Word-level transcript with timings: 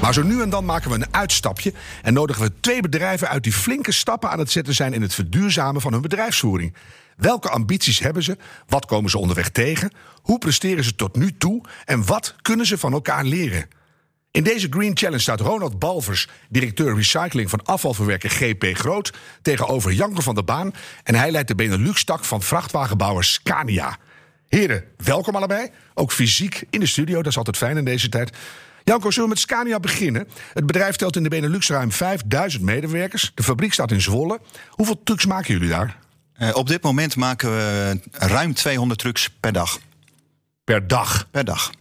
Maar 0.00 0.14
zo 0.14 0.22
nu 0.22 0.42
en 0.42 0.50
dan 0.50 0.64
maken 0.64 0.90
we 0.90 0.96
een 0.96 1.14
uitstapje 1.14 1.72
en 2.02 2.12
nodigen 2.12 2.42
we 2.42 2.52
twee 2.60 2.80
bedrijven 2.80 3.28
uit 3.28 3.42
die 3.42 3.52
flinke 3.52 3.92
stappen 3.92 4.30
aan 4.30 4.38
het 4.38 4.50
zetten 4.50 4.74
zijn 4.74 4.92
in 4.92 5.02
het 5.02 5.14
verduurzamen 5.14 5.80
van 5.80 5.92
hun 5.92 6.02
bedrijfsvoering. 6.02 6.74
Welke 7.16 7.48
ambities 7.50 7.98
hebben 7.98 8.22
ze? 8.22 8.36
Wat 8.66 8.86
komen 8.86 9.10
ze 9.10 9.18
onderweg 9.18 9.48
tegen? 9.48 9.92
Hoe 10.22 10.38
presteren 10.38 10.84
ze 10.84 10.94
tot 10.94 11.16
nu 11.16 11.36
toe? 11.36 11.62
En 11.84 12.06
wat 12.06 12.34
kunnen 12.42 12.66
ze 12.66 12.78
van 12.78 12.92
elkaar 12.92 13.24
leren? 13.24 13.68
In 14.30 14.42
deze 14.42 14.66
Green 14.70 14.96
Challenge 14.96 15.22
staat 15.22 15.40
Ronald 15.40 15.78
Balvers, 15.78 16.28
directeur 16.48 16.94
recycling 16.94 17.50
van 17.50 17.64
afvalverwerker 17.64 18.30
GP 18.30 18.64
Groot, 18.72 19.12
tegenover 19.42 19.92
Janko 19.92 20.20
van 20.20 20.34
der 20.34 20.44
Baan. 20.44 20.74
En 21.02 21.14
hij 21.14 21.30
leidt 21.30 21.48
de 21.48 21.54
Benelux-tak 21.54 22.24
van 22.24 22.42
vrachtwagenbouwer 22.42 23.24
Scania. 23.24 23.98
Heren, 24.48 24.84
welkom 24.96 25.36
allebei. 25.36 25.70
Ook 25.94 26.12
fysiek 26.12 26.64
in 26.70 26.80
de 26.80 26.86
studio, 26.86 27.16
dat 27.16 27.26
is 27.26 27.36
altijd 27.36 27.56
fijn 27.56 27.76
in 27.76 27.84
deze 27.84 28.08
tijd. 28.08 28.36
Janko, 28.90 29.10
zullen 29.10 29.28
we 29.28 29.34
met 29.34 29.42
Scania 29.42 29.80
beginnen? 29.80 30.28
Het 30.52 30.66
bedrijf 30.66 30.96
telt 30.96 31.16
in 31.16 31.22
de 31.22 31.28
Benelux 31.28 31.68
ruim 31.68 31.92
5000 31.92 32.62
medewerkers. 32.62 33.32
De 33.34 33.42
fabriek 33.42 33.72
staat 33.72 33.90
in 33.90 34.00
Zwolle. 34.00 34.40
Hoeveel 34.68 35.00
trucks 35.04 35.26
maken 35.26 35.52
jullie 35.54 35.68
daar? 35.68 35.98
Uh, 36.38 36.50
op 36.52 36.66
dit 36.66 36.82
moment 36.82 37.16
maken 37.16 37.50
we 37.50 38.00
ruim 38.12 38.54
200 38.54 39.00
trucks 39.00 39.30
per 39.40 39.52
dag. 39.52 39.78
Per 40.64 40.86
dag? 40.86 41.28
Per 41.30 41.44
dag. 41.44 41.72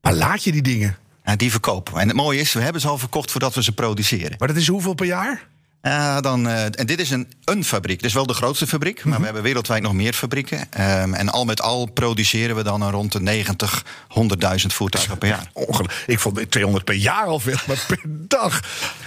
Maar 0.00 0.14
laat 0.14 0.44
je 0.44 0.52
die 0.52 0.62
dingen? 0.62 0.96
Ja, 1.24 1.36
die 1.36 1.50
verkopen. 1.50 2.00
En 2.00 2.08
het 2.08 2.16
mooie 2.16 2.40
is, 2.40 2.52
we 2.52 2.60
hebben 2.60 2.80
ze 2.80 2.88
al 2.88 2.98
verkocht 2.98 3.30
voordat 3.30 3.54
we 3.54 3.62
ze 3.62 3.72
produceren. 3.72 4.34
Maar 4.38 4.48
dat 4.48 4.56
is 4.56 4.68
hoeveel 4.68 4.94
per 4.94 5.06
jaar? 5.06 5.48
Uh, 5.86 6.20
dan, 6.20 6.46
uh, 6.46 6.64
en 6.64 6.86
dit 6.86 7.00
is 7.00 7.10
een, 7.10 7.28
een 7.44 7.64
fabriek. 7.64 7.96
Dit 7.96 8.08
is 8.08 8.14
wel 8.14 8.26
de 8.26 8.34
grootste 8.34 8.66
fabriek, 8.66 8.96
maar 8.96 9.04
mm 9.04 9.10
-hmm. 9.10 9.18
we 9.18 9.24
hebben 9.24 9.42
wereldwijd 9.42 9.82
nog 9.82 9.92
meer 9.92 10.12
fabrieken. 10.12 10.58
Um, 10.58 11.14
en 11.14 11.28
al 11.28 11.44
met 11.44 11.62
al 11.62 11.86
produceren 11.86 12.56
we 12.56 12.62
dan 12.62 12.90
rond 12.90 13.12
de 13.12 13.20
90, 13.20 13.84
100.000 13.84 14.66
voertuigen 14.66 15.18
per 15.18 15.28
jaar. 15.28 15.50
Ongelooflijk. 15.52 16.04
Ik 16.06 16.18
vond 16.18 16.50
200 16.50 16.84
per 16.84 16.94
jaar 16.94 17.24
al 17.24 17.40
veel, 17.40 17.56
maar 17.66 17.84
per 17.86 18.00
dag. 18.04 18.60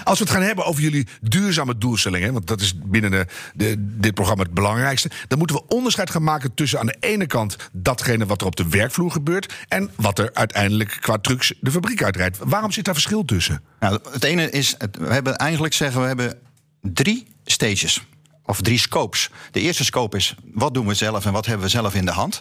Als 0.04 0.20
we 0.20 0.24
het 0.24 0.34
gaan 0.34 0.44
hebben 0.44 0.66
over 0.66 0.82
jullie 0.82 1.08
duurzame 1.22 1.78
doelstellingen, 1.78 2.34
want 2.34 2.48
dat 2.48 2.62
is 2.62 2.74
binnen 2.86 3.12
de, 3.12 3.28
de, 3.54 3.76
dit 3.78 4.14
programma 4.14 4.44
het 4.44 4.54
belangrijkste, 4.54 5.10
dan 5.28 5.38
moeten 5.38 5.56
we 5.56 5.68
onderscheid 5.68 6.10
gaan 6.10 6.24
maken 6.24 6.54
tussen 6.54 6.80
aan 6.80 6.86
de 6.86 6.98
ene 7.00 7.26
kant 7.26 7.56
datgene 7.72 8.26
wat 8.26 8.42
er 8.42 8.48
op 8.48 8.56
de 8.56 8.68
werkvloer 8.70 9.12
gebeurt 9.12 9.54
en 9.68 9.92
wat 9.96 10.20
er 10.20 10.30
uiteindelijk 10.34 10.98
qua 11.02 11.18
trucks 11.18 11.54
de 11.60 11.72
fabriek 11.72 12.04
uitrijdt. 12.04 12.38
Waarom 12.44 12.72
zit 12.72 12.86
daar 12.86 12.94
verschil 12.94 13.26
tussen? 13.26 13.62
Nou, 13.80 14.00
het 14.12 14.24
ene 14.24 14.50
is, 14.50 14.76
we 14.92 15.14
hebben 15.14 15.36
eigenlijk 15.36 15.74
zeggen 15.74 16.02
we 16.02 16.08
hebben 16.08 16.46
drie 16.94 17.28
stages. 17.46 18.04
Of 18.46 18.62
drie 18.62 18.80
scopes. 18.80 19.30
De 19.52 19.60
eerste 19.60 19.84
scope 19.84 20.18
is 20.18 20.36
wat 20.54 20.74
doen 20.74 20.88
we 20.88 20.94
zelf 20.94 21.26
en 21.26 21.32
wat 21.32 21.46
hebben 21.46 21.66
we 21.66 21.72
zelf 21.72 21.96
in 21.96 22.06
de 22.06 22.12
hand. 22.12 22.40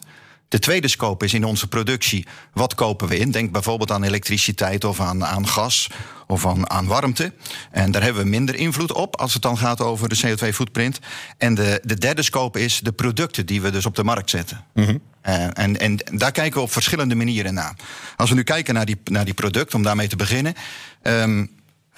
De 0.48 0.58
tweede 0.58 0.88
scope 0.88 1.24
is 1.24 1.34
in 1.34 1.44
onze 1.44 1.68
productie 1.68 2.26
wat 2.52 2.74
kopen 2.74 3.08
we 3.08 3.18
in. 3.18 3.30
Denk 3.30 3.52
bijvoorbeeld 3.52 3.90
aan 3.90 4.02
elektriciteit 4.02 4.84
of 4.84 5.00
aan, 5.00 5.24
aan 5.24 5.48
gas 5.48 5.90
of 6.26 6.46
aan, 6.46 6.70
aan 6.70 6.86
warmte. 6.86 7.32
En 7.70 7.90
daar 7.90 8.02
hebben 8.02 8.22
we 8.22 8.28
minder 8.28 8.54
invloed 8.54 8.92
op 8.92 9.16
als 9.16 9.32
het 9.32 9.42
dan 9.42 9.58
gaat 9.58 9.80
over 9.80 10.08
de 10.08 10.20
CO2-footprint. 10.26 10.98
En 11.38 11.54
de, 11.54 11.80
de 11.82 11.98
derde 11.98 12.22
scope 12.22 12.60
is 12.60 12.80
de 12.80 12.92
producten 12.92 13.46
die 13.46 13.60
we 13.60 13.70
dus 13.70 13.86
op 13.86 13.94
de 13.94 14.04
markt 14.04 14.30
zetten. 14.30 14.64
Mm 14.74 14.84
-hmm. 14.84 15.00
uh, 15.26 15.44
en, 15.58 15.80
en 15.80 15.96
daar 15.96 16.32
kijken 16.32 16.54
we 16.58 16.64
op 16.64 16.72
verschillende 16.72 17.14
manieren 17.14 17.54
naar. 17.54 17.76
Als 18.16 18.28
we 18.28 18.36
nu 18.36 18.42
kijken 18.42 18.74
naar 18.74 18.86
die, 18.86 18.96
naar 19.04 19.24
die 19.24 19.34
producten, 19.34 19.76
om 19.76 19.82
daarmee 19.82 20.08
te 20.08 20.16
beginnen. 20.16 20.54
Um, 21.02 21.50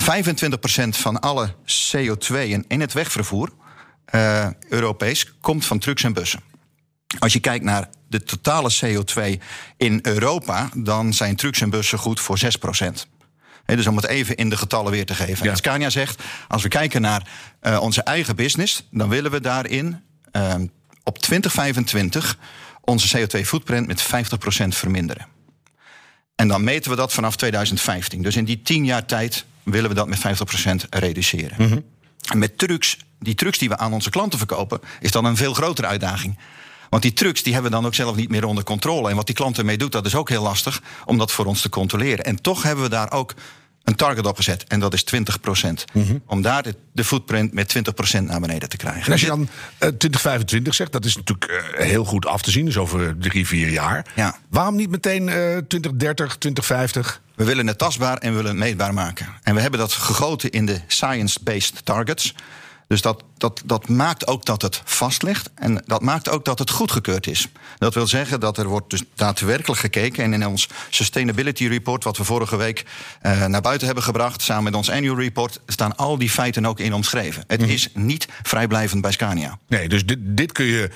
25% 0.03 0.05
van 0.89 1.21
alle 1.21 1.55
CO2 1.67 2.35
in 2.69 2.81
het 2.81 2.93
wegvervoer, 2.93 3.53
uh, 4.15 4.47
Europees, 4.69 5.33
komt 5.41 5.67
van 5.67 5.79
trucks 5.79 6.03
en 6.03 6.13
bussen. 6.13 6.41
Als 7.19 7.33
je 7.33 7.41
kijkt 7.41 7.65
naar 7.65 7.89
de 8.09 8.23
totale 8.23 8.71
CO2 8.85 9.43
in 9.77 9.99
Europa, 10.03 10.69
dan 10.75 11.15
zijn 11.15 11.37
trucks 11.37 11.61
en 11.61 11.71
bussen 11.71 11.99
goed 11.99 12.21
voor 12.21 12.39
6%. 12.39 12.49
He, 13.65 13.77
dus 13.77 13.87
om 13.87 13.97
het 13.97 14.07
even 14.07 14.37
in 14.37 14.51
de 14.51 14.57
getallen 14.57 14.93
weer 14.93 15.07
te 15.07 15.15
geven. 15.15 15.47
Ja. 15.47 15.55
Scania 15.55 15.91
zegt, 15.91 16.23
als 16.49 16.63
we 16.63 16.69
kijken 16.69 17.01
naar 17.01 17.29
uh, 17.63 17.81
onze 17.81 18.03
eigen 18.03 18.37
business, 18.37 18.87
dan 18.91 19.09
willen 19.09 19.31
we 19.31 19.41
daarin 19.41 20.03
uh, 20.33 20.55
op 21.03 21.19
2025 21.19 22.39
onze 22.81 23.19
CO2-footprint 23.19 23.87
met 23.87 24.03
50% 24.03 24.07
verminderen. 24.69 25.27
En 26.35 26.49
dan 26.49 26.65
meten 26.65 26.91
we 26.91 26.97
dat 26.97 27.13
vanaf 27.13 27.37
2015. 27.37 28.23
Dus 28.23 28.37
in 28.37 28.45
die 28.45 28.63
10 28.63 28.85
jaar 28.85 29.05
tijd 29.05 29.45
willen 29.71 29.89
we 29.91 29.97
dat 29.97 30.09
met 30.09 30.19
50% 30.19 30.89
reduceren. 30.91 31.57
Mm 31.59 31.71
-hmm. 31.71 31.85
En 32.31 32.39
met 32.39 32.59
trucks, 32.59 32.97
die 33.19 33.35
trucks 33.35 33.59
die 33.59 33.69
we 33.69 33.77
aan 33.77 33.93
onze 33.93 34.11
klanten 34.11 34.39
verkopen, 34.39 34.81
is 35.01 35.11
dan 35.11 35.25
een 35.25 35.37
veel 35.37 35.55
grotere 35.55 35.87
uitdaging. 35.87 36.39
Want 36.89 37.03
die 37.03 37.13
trucks 37.13 37.43
die 37.43 37.53
hebben 37.53 37.71
we 37.71 37.77
dan 37.77 37.87
ook 37.87 37.95
zelf 37.95 38.17
niet 38.17 38.29
meer 38.29 38.45
onder 38.45 38.65
controle. 38.65 39.11
En 39.11 39.17
wat 39.17 39.27
die 39.27 39.35
klant 39.35 39.59
ermee 39.59 39.79
doet, 39.79 39.93
dat 39.93 40.07
is 40.07 40.15
ook 40.15 40.29
heel 40.29 40.43
lastig 40.43 40.83
om 41.05 41.19
dat 41.19 41.33
voor 41.33 41.45
ons 41.45 41.61
te 41.61 41.69
controleren. 41.69 42.25
En 42.25 42.43
toch 42.43 42.63
hebben 42.63 42.85
we 42.85 42.91
daar 42.91 43.13
ook 43.13 43.35
een 43.89 43.95
target 43.95 44.27
op 44.27 44.37
gezet. 44.37 44.65
En 44.65 44.81
dat 44.81 44.95
is 44.95 45.03
20 45.03 45.41
procent. 45.41 45.85
Mm 45.93 46.03
-hmm. 46.03 46.23
Om 46.27 46.43
daar 46.43 46.63
de, 46.63 46.75
de, 46.93 47.05
footprint 47.05 47.53
met 47.53 47.69
20 47.69 47.95
procent 47.95 48.29
naar 48.29 48.41
beneden 48.41 48.69
te 48.69 48.77
krijgen. 48.77 49.03
En 49.03 49.13
als 49.13 49.21
je 49.21 49.27
dan 49.27 49.41
uh, 49.41 49.49
2025 49.79 50.75
zegt, 50.75 50.93
dat 50.93 51.05
is 51.05 51.17
natuurlijk 51.17 51.51
uh, 51.51 51.87
heel 51.87 52.05
goed 52.05 52.27
af 52.27 52.43
te 52.43 52.51
zien. 52.51 52.65
Dus 52.65 52.77
over 52.77 53.19
drie, 53.19 53.47
vier 53.47 53.69
jaar. 53.69 54.07
Ja. 54.15 54.39
Waarom 54.49 54.77
niet 54.77 54.91
meteen 54.91 55.23
uh, 55.23 55.35
2030, 55.35 56.37
2050? 56.37 57.21
We 57.35 57.45
willen 57.45 57.67
het 57.67 57.79
tastbaar 57.79 58.17
en 58.17 58.31
we 58.31 58.37
willen 58.37 58.51
het 58.51 58.61
meetbaar 58.61 58.95
maken. 58.95 59.27
En 59.43 59.55
we 59.55 59.61
hebben 59.61 59.81
dat 59.81 59.93
gegoten 59.93 60.51
in 60.51 60.67
de 60.67 60.81
science-based 60.87 61.85
targets. 61.85 62.35
Dus 62.89 63.03
dat, 63.03 63.23
dat, 63.37 63.63
dat 63.65 63.89
maakt 63.89 64.27
ook 64.27 64.45
dat 64.45 64.63
het 64.63 64.83
vast 64.85 65.23
ligt. 65.23 65.51
En 65.55 65.83
dat 65.87 66.03
maakt 66.03 66.29
ook 66.29 66.45
dat 66.45 66.59
het 66.59 66.71
goedgekeurd 66.71 67.27
is. 67.27 67.49
Dat 67.79 67.95
wil 67.95 68.07
zeggen 68.07 68.41
dat 68.41 68.59
er 68.59 68.67
wordt 68.67 68.91
dus 68.91 69.03
daadwerkelijk 69.15 69.81
gekeken. 69.81 70.25
En 70.25 70.33
in 70.33 70.47
ons 70.47 70.69
Sustainability 70.91 71.67
Report, 71.67 72.05
wat 72.05 72.17
we 72.17 72.25
vorige 72.25 72.57
week 72.57 72.85
uh, 73.23 73.47
naar 73.47 73.61
buiten 73.61 73.87
hebben 73.87 74.05
gebracht, 74.05 74.43
samen 74.43 74.65
met 74.65 74.75
ons 74.75 74.91
annual 74.91 75.17
report, 75.17 75.61
staan 75.67 75.97
al 75.97 76.19
die 76.19 76.31
feiten 76.31 76.67
ook 76.67 76.81
in 76.81 76.93
omschreven. 76.93 77.45
Het 77.47 77.59
mm-hmm. 77.59 77.75
is 77.75 77.89
niet 77.95 78.29
vrijblijvend 78.43 79.03
bij 79.03 79.13
Scania. 79.13 79.59
Nee, 79.69 79.89
dus 79.89 80.07
dit, 80.07 80.19
dit 80.21 80.53
kun 80.53 80.67
je. 80.67 80.91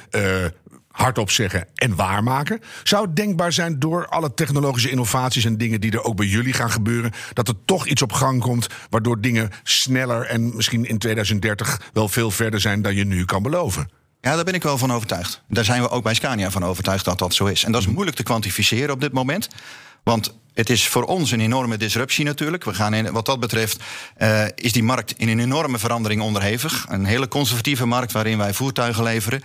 Hardop 0.92 1.30
zeggen 1.30 1.69
en 1.75 1.97
waarmaken. 1.97 2.60
Zou 2.82 3.06
het 3.06 3.16
denkbaar 3.16 3.53
zijn 3.53 3.78
door 3.78 4.06
alle 4.08 4.34
technologische 4.34 4.91
innovaties 4.91 5.44
en 5.44 5.58
dingen 5.58 5.80
die 5.80 5.92
er 5.92 6.04
ook 6.04 6.16
bij 6.16 6.26
jullie 6.26 6.53
gaan 6.53 6.70
gebeuren, 6.70 7.12
dat 7.32 7.48
er 7.48 7.54
toch 7.64 7.86
iets 7.86 8.03
op 8.03 8.12
gang 8.12 8.41
komt 8.41 8.66
waardoor 8.91 9.20
dingen 9.20 9.50
sneller 9.62 10.26
en 10.26 10.56
misschien 10.56 10.84
in 10.84 10.98
2030 10.98 11.80
wel 11.92 12.08
veel 12.08 12.30
verder 12.30 12.60
zijn 12.60 12.82
dan 12.82 12.94
je 12.94 13.04
nu 13.04 13.25
kan 13.25 13.42
beloven? 13.42 13.91
Ja, 14.20 14.34
daar 14.34 14.44
ben 14.44 14.54
ik 14.54 14.62
wel 14.62 14.78
van 14.78 14.92
overtuigd. 14.92 15.42
Daar 15.48 15.64
zijn 15.64 15.82
we 15.82 15.88
ook 15.88 16.03
bij 16.03 16.14
Scania 16.14 16.50
van 16.50 16.64
overtuigd 16.64 17.04
dat 17.04 17.19
dat 17.19 17.34
zo 17.34 17.44
is. 17.44 17.64
En 17.64 17.72
dat 17.72 17.80
is 17.80 17.86
moeilijk 17.86 18.16
te 18.16 18.22
kwantificeren 18.22 18.94
op 18.94 19.00
dit 19.00 19.12
moment. 19.12 19.48
Want 20.03 20.34
het 20.54 20.70
is 20.70 20.88
voor 20.88 21.04
ons 21.04 21.30
een 21.30 21.41
enorme 21.41 21.76
disruptie 21.76 22.24
natuurlijk. 22.24 22.64
We 22.64 22.74
gaan 22.74 22.94
in, 22.94 23.12
wat 23.12 23.26
dat 23.26 23.41
betreft 23.41 23.82
uh, 24.19 24.44
is 24.54 24.72
die 24.72 24.82
markt 24.82 25.14
in 25.16 25.28
een 25.28 25.41
enorme 25.41 25.78
verandering 25.78 26.20
onderhevig. 26.20 26.86
Een 26.88 27.04
hele 27.04 27.28
conservatieve 27.28 27.86
markt 27.86 28.12
waarin 28.12 28.38
wij 28.38 28.54
voertuigen 28.54 29.03
leveren. 29.03 29.42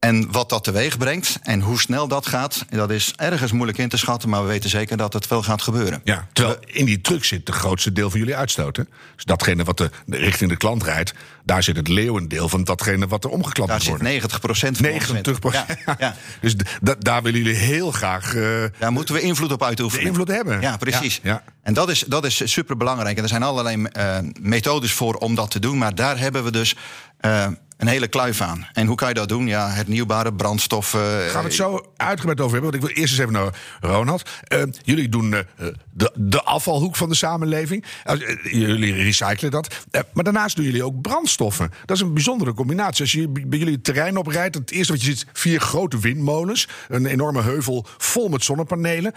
En 0.00 0.32
wat 0.32 0.48
dat 0.48 0.64
teweeg 0.64 0.98
brengt 0.98 1.38
en 1.42 1.60
hoe 1.60 1.80
snel 1.80 2.08
dat 2.08 2.26
gaat, 2.26 2.64
dat 2.68 2.90
is 2.90 3.12
ergens 3.16 3.52
moeilijk 3.52 3.78
in 3.78 3.88
te 3.88 3.96
schatten. 3.96 4.28
Maar 4.28 4.42
we 4.42 4.48
weten 4.48 4.70
zeker 4.70 4.96
dat 4.96 5.12
het 5.12 5.28
wel 5.28 5.42
gaat 5.42 5.62
gebeuren. 5.62 6.00
Ja, 6.04 6.26
terwijl 6.32 6.58
in 6.66 6.84
die 6.84 7.00
truck 7.00 7.24
zit 7.24 7.46
de 7.46 7.52
grootste 7.52 7.92
deel 7.92 8.10
van 8.10 8.18
jullie 8.18 8.36
uitstoten. 8.36 8.88
Dus 9.14 9.24
datgene 9.24 9.64
wat 9.64 9.76
de, 9.78 9.90
richting 10.06 10.50
de 10.50 10.56
klant 10.56 10.82
rijdt, 10.82 11.14
daar 11.44 11.62
zit 11.62 11.76
het 11.76 11.88
leeuwendeel 11.88 12.48
van 12.48 12.64
datgene 12.64 13.06
wat 13.06 13.24
er 13.24 13.30
omgeklapt 13.30 13.70
wordt. 13.70 13.84
Daar 13.84 13.94
zit 13.96 14.02
90 14.02 14.40
procent 14.40 14.80
90 14.80 15.38
procent. 15.38 15.66
Ja, 15.86 15.96
ja. 15.98 16.14
dus 16.40 16.54
daar 16.98 17.22
willen 17.22 17.42
jullie 17.42 17.58
heel 17.58 17.90
graag. 17.90 18.34
Uh, 18.34 18.64
daar 18.78 18.92
moeten 18.92 19.14
we 19.14 19.20
invloed 19.20 19.52
op 19.52 19.62
uitoefenen. 19.62 20.06
Invloed 20.06 20.28
hebben. 20.28 20.60
Ja, 20.60 20.76
precies. 20.76 21.20
Ja, 21.22 21.42
en 21.62 21.74
dat 21.74 21.90
is, 21.90 22.04
dat 22.06 22.24
is 22.24 22.52
super 22.52 22.76
belangrijk. 22.76 23.16
En 23.16 23.22
er 23.22 23.28
zijn 23.28 23.42
allerlei 23.42 23.86
uh, 23.96 24.18
methodes 24.40 24.92
voor 24.92 25.14
om 25.14 25.34
dat 25.34 25.50
te 25.50 25.58
doen. 25.58 25.78
Maar 25.78 25.94
daar 25.94 26.18
hebben 26.18 26.44
we 26.44 26.50
dus. 26.50 26.76
Uh, 27.20 27.46
een 27.80 27.86
hele 27.86 28.08
kluif 28.08 28.40
aan. 28.40 28.66
En 28.72 28.86
hoe 28.86 28.96
kan 28.96 29.08
je 29.08 29.14
dat 29.14 29.28
doen? 29.28 29.46
Ja, 29.46 29.70
hernieuwbare 29.70 30.34
brandstoffen. 30.34 31.00
Gaan 31.30 31.40
we 31.40 31.46
het 31.46 31.54
zo 31.54 31.84
uitgebreid 31.96 32.40
over 32.40 32.52
hebben? 32.52 32.70
Want 32.70 32.74
ik 32.74 32.88
wil 32.88 33.02
eerst 33.02 33.12
eens 33.12 33.20
even 33.20 33.32
naar 33.32 33.54
Ronald. 33.80 34.30
Uh, 34.48 34.62
jullie 34.82 35.08
doen 35.08 35.32
uh, 35.32 35.38
de, 35.90 36.12
de 36.14 36.42
afvalhoek 36.42 36.96
van 36.96 37.08
de 37.08 37.14
samenleving. 37.14 37.84
Uh, 38.06 38.36
jullie 38.42 38.92
recyclen 38.94 39.50
dat. 39.50 39.84
maar 40.12 40.24
daarnaast 40.24 40.56
doen 40.56 40.64
jullie 40.64 40.84
ook 40.84 41.00
brandstoffen. 41.00 41.70
Dat 41.84 41.96
is 41.96 42.02
een 42.02 42.14
bijzondere 42.14 42.54
combinatie. 42.54 43.00
Als 43.00 43.12
je 43.12 43.28
bij 43.28 43.58
jullie 43.58 43.74
het 43.74 43.84
terrein 43.84 44.16
oprijdt, 44.16 44.54
het 44.54 44.70
eerste 44.70 44.92
wat 44.92 45.02
je 45.02 45.08
ziet, 45.10 45.26
vier 45.32 45.60
grote 45.60 45.98
windmolens. 45.98 46.68
Een 46.88 47.06
enorme 47.06 47.42
heuvel 47.42 47.86
vol 47.98 48.28
met 48.28 48.44
zonnepanelen. 48.44 49.12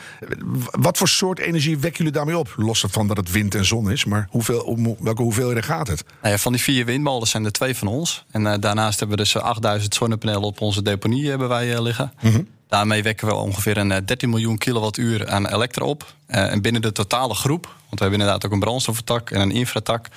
Wat 0.71 0.97
voor 0.97 1.07
soort 1.07 1.39
energie 1.39 1.77
wekken 1.77 1.97
jullie 1.97 2.11
daarmee 2.11 2.37
op? 2.37 2.53
Los 2.57 2.85
van 2.89 3.07
dat 3.07 3.17
het 3.17 3.31
wind 3.31 3.55
en 3.55 3.65
zon 3.65 3.91
is, 3.91 4.05
maar 4.05 4.27
hoeveel, 4.29 4.61
om 4.61 4.95
welke 4.99 5.21
hoeveelheden 5.21 5.63
gaat 5.63 5.87
het? 5.87 6.03
Nou 6.21 6.33
ja, 6.33 6.39
van 6.39 6.51
die 6.51 6.61
vier 6.61 6.85
windmolens 6.85 7.31
zijn 7.31 7.45
er 7.45 7.51
twee 7.51 7.75
van 7.75 7.87
ons. 7.87 8.25
En 8.31 8.41
uh, 8.41 8.52
daarnaast 8.59 8.99
hebben 8.99 9.17
we 9.17 9.23
dus 9.23 9.37
8000 9.37 9.95
zonnepanelen 9.95 10.43
op 10.43 10.61
onze 10.61 10.81
deponie 10.81 11.29
hebben 11.29 11.49
wij, 11.49 11.73
uh, 11.73 11.81
liggen. 11.81 12.13
Mm 12.21 12.31
-hmm. 12.31 12.47
Daarmee 12.67 13.03
wekken 13.03 13.27
we 13.27 13.33
ongeveer 13.33 13.77
een 13.77 14.05
13 14.05 14.29
miljoen 14.29 14.57
kilowattuur 14.57 15.29
aan 15.29 15.47
elektra 15.47 15.85
op. 15.85 16.13
En 16.27 16.61
binnen 16.61 16.81
de 16.81 16.91
totale 16.91 17.33
groep, 17.33 17.65
want 17.65 17.75
we 17.89 17.99
hebben 17.99 18.19
inderdaad 18.19 18.45
ook 18.45 18.51
een 18.51 18.59
brandstoftak 18.59 19.29
en 19.29 19.41
een 19.41 19.51
infratak, 19.51 20.07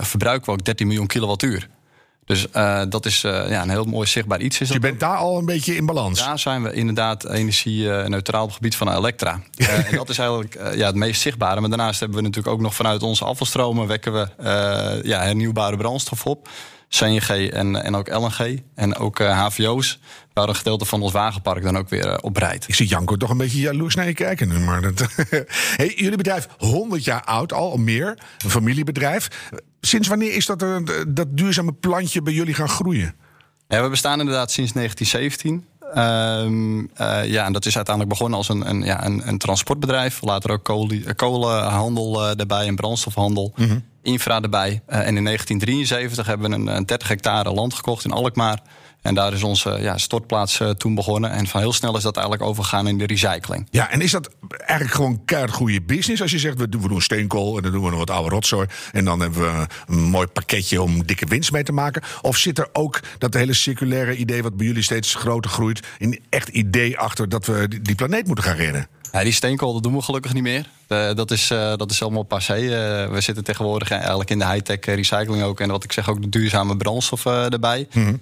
verbruiken 0.00 0.46
we 0.46 0.52
ook 0.52 0.64
13 0.64 0.86
miljoen 0.86 1.06
kilowattuur. 1.06 1.68
Dus 2.30 2.46
uh, 2.56 2.82
dat 2.88 3.06
is 3.06 3.24
uh, 3.24 3.48
ja, 3.48 3.62
een 3.62 3.70
heel 3.70 3.84
mooi 3.84 4.06
zichtbaar 4.06 4.40
iets. 4.40 4.60
Is 4.60 4.66
dus 4.66 4.76
je 4.76 4.82
bent 4.82 5.00
daar 5.00 5.16
al 5.16 5.38
een 5.38 5.44
beetje 5.44 5.76
in 5.76 5.86
balans? 5.86 6.18
Daar 6.18 6.38
zijn 6.38 6.62
we 6.62 6.72
inderdaad 6.72 7.24
energie-neutraal 7.24 8.42
op 8.42 8.48
het 8.48 8.56
gebied 8.56 8.76
van 8.76 8.96
Elektra. 8.96 9.40
uh, 9.56 9.68
en 9.90 9.96
dat 9.96 10.08
is 10.08 10.18
eigenlijk 10.18 10.74
ja, 10.74 10.86
het 10.86 10.94
meest 10.94 11.20
zichtbare. 11.20 11.60
Maar 11.60 11.68
daarnaast 11.68 12.00
hebben 12.00 12.18
we 12.18 12.24
natuurlijk 12.24 12.54
ook 12.54 12.60
nog 12.60 12.74
vanuit 12.74 13.02
onze 13.02 13.24
afvalstromen... 13.24 13.86
wekken 13.86 14.12
we 14.12 14.28
ja, 15.02 15.20
hernieuwbare 15.20 15.76
brandstof 15.76 16.26
op. 16.26 16.48
CNG 16.90 17.50
en, 17.50 17.82
en 17.82 17.94
ook 17.94 18.08
LNG 18.08 18.62
en 18.74 18.96
ook 18.96 19.18
HVO's... 19.18 19.98
waar 20.32 20.48
een 20.48 20.56
gedeelte 20.56 20.84
van 20.84 21.02
ons 21.02 21.12
wagenpark 21.12 21.62
dan 21.62 21.78
ook 21.78 21.88
weer 21.88 22.20
op 22.22 22.36
rijdt. 22.36 22.68
Ik 22.68 22.74
zie 22.74 22.86
Janko 22.86 23.16
toch 23.16 23.30
een 23.30 23.36
beetje 23.36 23.60
jaloers 23.60 23.94
naar 23.94 24.06
je 24.06 24.14
kijken 24.14 24.48
nu. 24.48 24.58
Maar 24.58 24.82
dat 24.82 25.08
hey, 25.76 25.92
jullie 25.96 26.16
bedrijf 26.16 26.48
100 26.58 27.04
jaar 27.04 27.24
oud 27.24 27.52
al, 27.52 27.70
al 27.70 27.76
meer. 27.76 28.18
Een 28.38 28.50
familiebedrijf. 28.50 29.50
Sinds 29.80 30.08
wanneer 30.08 30.34
is 30.34 30.46
dat, 30.46 30.64
dat 31.08 31.36
duurzame 31.36 31.72
plantje 31.72 32.22
bij 32.22 32.32
jullie 32.32 32.54
gaan 32.54 32.68
groeien? 32.68 33.14
Ja, 33.68 33.82
we 33.82 33.88
bestaan 33.88 34.20
inderdaad 34.20 34.50
sinds 34.50 34.72
1917. 34.72 35.69
Um, 35.96 36.80
uh, 36.80 37.24
ja, 37.24 37.44
en 37.44 37.52
dat 37.52 37.66
is 37.66 37.76
uiteindelijk 37.76 38.14
begonnen 38.14 38.38
als 38.38 38.48
een, 38.48 38.68
een, 38.68 38.82
ja, 38.82 39.04
een, 39.04 39.28
een 39.28 39.38
transportbedrijf. 39.38 40.22
Later 40.22 40.50
ook 40.50 40.64
kolen, 40.64 41.16
kolenhandel 41.16 42.22
uh, 42.22 42.40
erbij 42.40 42.66
en 42.66 42.76
brandstofhandel. 42.76 43.52
Mm 43.56 43.66
-hmm. 43.66 43.84
Infra 44.02 44.40
erbij. 44.40 44.82
En 44.86 45.16
in 45.16 45.24
1973 45.24 46.26
hebben 46.26 46.50
we 46.50 46.56
een, 46.56 46.66
een 46.76 46.86
30 46.86 47.08
hectare 47.08 47.52
land 47.52 47.74
gekocht 47.74 48.04
in 48.04 48.10
Alkmaar. 48.10 48.62
En 49.02 49.14
daar 49.14 49.32
is 49.32 49.42
onze 49.42 49.78
ja, 49.80 49.98
stortplaats 49.98 50.60
uh, 50.60 50.70
toen 50.70 50.94
begonnen. 50.94 51.30
En 51.30 51.46
van 51.46 51.60
heel 51.60 51.72
snel 51.72 51.96
is 51.96 52.02
dat 52.02 52.16
eigenlijk 52.16 52.48
overgegaan 52.48 52.88
in 52.88 52.98
de 52.98 53.06
recycling. 53.06 53.66
Ja, 53.70 53.90
en 53.90 54.00
is 54.00 54.10
dat 54.10 54.30
eigenlijk 54.48 54.90
gewoon 54.90 55.24
keihard 55.24 55.52
goede 55.52 55.82
business? 55.82 56.22
Als 56.22 56.30
je 56.30 56.38
zegt, 56.38 56.58
we 56.58 56.68
doen, 56.68 56.82
we 56.82 56.88
doen 56.88 57.02
steenkool 57.02 57.56
en 57.56 57.62
dan 57.62 57.72
doen 57.72 57.84
we 57.84 57.90
nog 57.90 57.98
wat 57.98 58.10
oude 58.10 58.30
rotzooi. 58.30 58.66
En 58.92 59.04
dan 59.04 59.20
hebben 59.20 59.40
we 59.40 59.66
een 59.86 60.02
mooi 60.02 60.26
pakketje 60.26 60.82
om 60.82 61.06
dikke 61.06 61.26
winst 61.26 61.52
mee 61.52 61.62
te 61.62 61.72
maken. 61.72 62.02
Of 62.22 62.36
zit 62.36 62.58
er 62.58 62.68
ook 62.72 63.00
dat 63.18 63.34
hele 63.34 63.54
circulaire 63.54 64.16
idee, 64.16 64.42
wat 64.42 64.56
bij 64.56 64.66
jullie 64.66 64.82
steeds 64.82 65.14
groter 65.14 65.50
groeit, 65.50 65.86
een 65.98 66.20
echt 66.28 66.48
idee 66.48 66.98
achter 66.98 67.28
dat 67.28 67.46
we 67.46 67.80
die 67.82 67.94
planeet 67.94 68.26
moeten 68.26 68.44
gaan 68.44 68.56
redden? 68.56 68.88
Ja, 69.12 69.22
die 69.22 69.32
steenkool 69.32 69.72
dat 69.72 69.82
doen 69.82 69.94
we 69.94 70.02
gelukkig 70.02 70.32
niet 70.32 70.42
meer. 70.42 70.66
Uh, 70.88 71.14
dat, 71.14 71.30
is, 71.30 71.50
uh, 71.50 71.76
dat 71.76 71.90
is 71.90 72.02
allemaal 72.02 72.22
passé. 72.22 72.56
Uh, 72.56 72.70
we 73.12 73.20
zitten 73.20 73.44
tegenwoordig 73.44 73.90
eigenlijk 73.90 74.30
in 74.30 74.38
de 74.38 74.46
high-tech 74.46 74.84
recycling 74.84 75.42
ook. 75.42 75.60
En 75.60 75.70
wat 75.70 75.84
ik 75.84 75.92
zeg, 75.92 76.08
ook 76.08 76.22
de 76.22 76.28
duurzame 76.28 76.76
brandstof 76.76 77.26
erbij. 77.26 77.86
Mm 77.92 78.04
-hmm. 78.04 78.20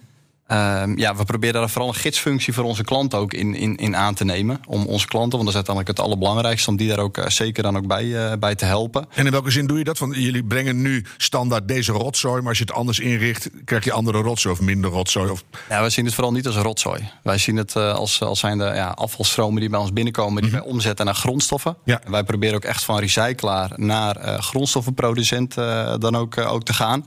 Um, 0.52 0.98
ja, 0.98 1.16
we 1.16 1.24
proberen 1.24 1.60
daar 1.60 1.70
vooral 1.70 1.88
een 1.88 1.94
gidsfunctie 1.94 2.52
voor 2.52 2.64
onze 2.64 2.84
klanten 2.84 3.18
ook 3.18 3.32
in, 3.32 3.54
in, 3.54 3.76
in 3.76 3.96
aan 3.96 4.14
te 4.14 4.24
nemen. 4.24 4.60
Om 4.66 4.86
onze 4.86 5.06
klanten, 5.06 5.38
want 5.38 5.42
dat 5.42 5.48
is 5.48 5.54
uiteindelijk 5.54 5.96
het 5.96 6.06
allerbelangrijkste, 6.06 6.70
om 6.70 6.76
die 6.76 6.88
daar 6.88 6.98
ook 6.98 7.18
uh, 7.18 7.26
zeker 7.26 7.62
dan 7.62 7.76
ook 7.76 7.86
bij, 7.86 8.04
uh, 8.04 8.32
bij 8.38 8.54
te 8.54 8.64
helpen. 8.64 9.06
En 9.14 9.24
in 9.26 9.32
welke 9.32 9.50
zin 9.50 9.66
doe 9.66 9.78
je 9.78 9.84
dat? 9.84 9.98
Want 9.98 10.14
jullie 10.14 10.44
brengen 10.44 10.82
nu 10.82 11.04
standaard 11.16 11.68
deze 11.68 11.92
rotzooi, 11.92 12.40
maar 12.40 12.48
als 12.48 12.58
je 12.58 12.64
het 12.64 12.72
anders 12.72 12.98
inricht, 12.98 13.50
krijg 13.64 13.84
je 13.84 13.92
andere 13.92 14.18
rotzooi 14.18 14.54
of 14.54 14.60
minder 14.60 14.90
rotzooi? 14.90 15.30
Of... 15.30 15.44
Ja, 15.68 15.82
we 15.82 15.90
zien 15.90 16.04
het 16.04 16.14
vooral 16.14 16.32
niet 16.32 16.46
als 16.46 16.56
rotzooi. 16.56 17.10
Wij 17.22 17.38
zien 17.38 17.56
het 17.56 17.74
uh, 17.74 17.94
als, 17.94 18.22
als 18.22 18.40
zijn 18.40 18.58
de 18.58 18.64
ja, 18.64 18.88
afvalstromen 18.88 19.60
die 19.60 19.70
bij 19.70 19.80
ons 19.80 19.92
binnenkomen, 19.92 20.42
die 20.42 20.50
mm 20.50 20.56
-hmm. 20.56 20.64
wij 20.64 20.74
omzetten 20.74 21.04
naar 21.04 21.14
grondstoffen. 21.14 21.76
Ja. 21.84 22.00
En 22.04 22.10
wij 22.10 22.24
proberen 22.24 22.54
ook 22.54 22.64
echt 22.64 22.84
van 22.84 22.98
recyclaar 22.98 23.70
naar 23.76 24.42
grondstoffenproducent 24.42 25.54
dan 25.98 26.16
ook, 26.16 26.38
ook 26.38 26.64
te 26.64 26.72
gaan. 26.72 27.04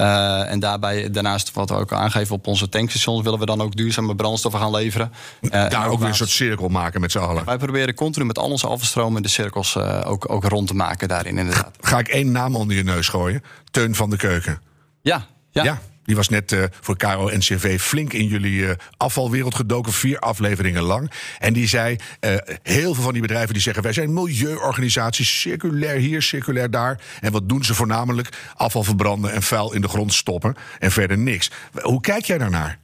Uh, 0.00 0.50
en 0.50 0.60
daarbij, 0.60 1.10
daarnaast 1.10 1.52
wat 1.52 1.68
we 1.68 1.76
ook 1.76 1.92
aangeven 1.92 2.34
op 2.34 2.46
onze 2.46 2.68
tankstations, 2.68 3.22
willen 3.22 3.38
we 3.38 3.46
dan 3.46 3.60
ook 3.60 3.76
duurzame 3.76 4.14
brandstoffen 4.14 4.60
gaan 4.60 4.70
leveren. 4.70 5.12
Uh, 5.40 5.50
Daar 5.50 5.88
ook, 5.88 5.98
weer 5.98 6.08
een 6.08 6.14
soort 6.14 6.30
cirkel 6.30 6.68
maken 6.68 7.00
met 7.00 7.10
z'n 7.10 7.18
allen. 7.18 7.44
Wij 7.44 7.56
proberen 7.56 7.94
continu 7.94 8.24
met 8.24 8.38
al 8.38 8.50
onze 8.50 8.66
afvalstromen 8.66 9.22
de 9.22 9.28
cirkels 9.28 9.74
uh, 9.74 10.00
ook, 10.06 10.32
ook 10.32 10.44
rond 10.44 10.68
te 10.68 10.74
maken 10.74 11.08
daarin 11.08 11.38
inderdaad. 11.38 11.70
Ga 11.80 11.98
ik 11.98 12.08
één 12.08 12.32
naam 12.32 12.56
onder 12.56 12.76
je 12.76 12.82
neus 12.82 13.08
gooien? 13.08 13.42
Teun 13.70 13.94
van 13.94 14.10
de 14.10 14.16
Keuken. 14.16 14.60
Ja, 15.02 15.26
ja. 15.50 15.62
ja. 15.62 15.80
Die 16.10 16.18
was 16.18 16.28
net 16.28 16.52
uh, 16.52 16.64
voor 16.80 16.96
Caro 16.96 17.28
NCV 17.36 17.80
flink 17.80 18.12
in 18.12 18.26
jullie 18.26 18.60
uh, 18.60 18.70
afvalwereld 18.96 19.54
gedoken, 19.54 19.92
vier 19.92 20.18
afleveringen 20.18 20.82
lang. 20.82 21.10
En 21.38 21.52
die 21.52 21.68
zei: 21.68 21.96
uh, 22.20 22.34
heel 22.62 22.94
veel 22.94 23.02
van 23.02 23.12
die 23.12 23.22
bedrijven 23.22 23.52
die 23.52 23.62
zeggen: 23.62 23.82
wij 23.82 23.92
zijn 23.92 24.14
milieuorganisaties, 24.14 25.40
circulair 25.40 25.96
hier, 25.96 26.22
circulair 26.22 26.70
daar. 26.70 27.00
En 27.20 27.32
wat 27.32 27.48
doen 27.48 27.64
ze 27.64 27.74
voornamelijk? 27.74 28.28
Afval 28.54 28.84
verbranden 28.84 29.32
en 29.32 29.42
vuil 29.42 29.72
in 29.72 29.80
de 29.80 29.88
grond 29.88 30.12
stoppen 30.12 30.54
en 30.78 30.90
verder 30.90 31.18
niks. 31.18 31.50
Hoe 31.82 32.00
kijk 32.00 32.24
jij 32.24 32.38
daarnaar? 32.38 32.78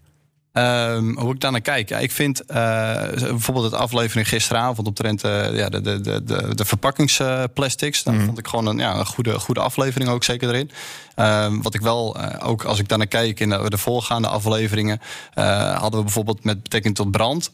Um, 0.59 1.19
hoe 1.19 1.35
ik 1.35 1.41
daar 1.41 1.53
naar 1.53 1.61
kijk? 1.61 1.89
Ja, 1.89 1.99
ik 1.99 2.13
vind 2.13 2.43
uh, 2.43 2.57
bijvoorbeeld 3.11 3.71
de 3.71 3.77
aflevering 3.77 4.29
gisteravond 4.29 4.87
omtrent 4.87 5.25
uh, 5.25 5.57
ja, 5.57 5.69
de, 5.69 5.81
de, 5.81 6.01
de, 6.01 6.55
de 6.55 6.65
verpakkingsplastics. 6.65 8.03
Daar 8.03 8.15
mm. 8.15 8.25
vond 8.25 8.39
ik 8.39 8.47
gewoon 8.47 8.67
een, 8.67 8.79
ja, 8.79 8.99
een 8.99 9.07
goede, 9.07 9.41
goede 9.41 9.61
aflevering 9.61 10.11
ook 10.11 10.25
zeker 10.25 10.49
erin. 10.49 10.71
Um, 11.19 11.63
wat 11.63 11.75
ik 11.75 11.81
wel, 11.81 12.17
uh, 12.21 12.49
ook 12.49 12.65
als 12.65 12.79
ik 12.79 12.89
daar 12.89 12.99
naar 12.99 13.07
kijk 13.07 13.41
in 13.41 13.49
de, 13.49 13.71
de 13.71 13.79
voorgaande 13.79 14.29
afleveringen, 14.29 15.01
hadden 15.75 15.99
we 15.99 16.05
bijvoorbeeld 16.05 16.45
met 16.45 16.63
betrekking 16.63 16.95
tot 16.95 17.11
brand. 17.11 17.51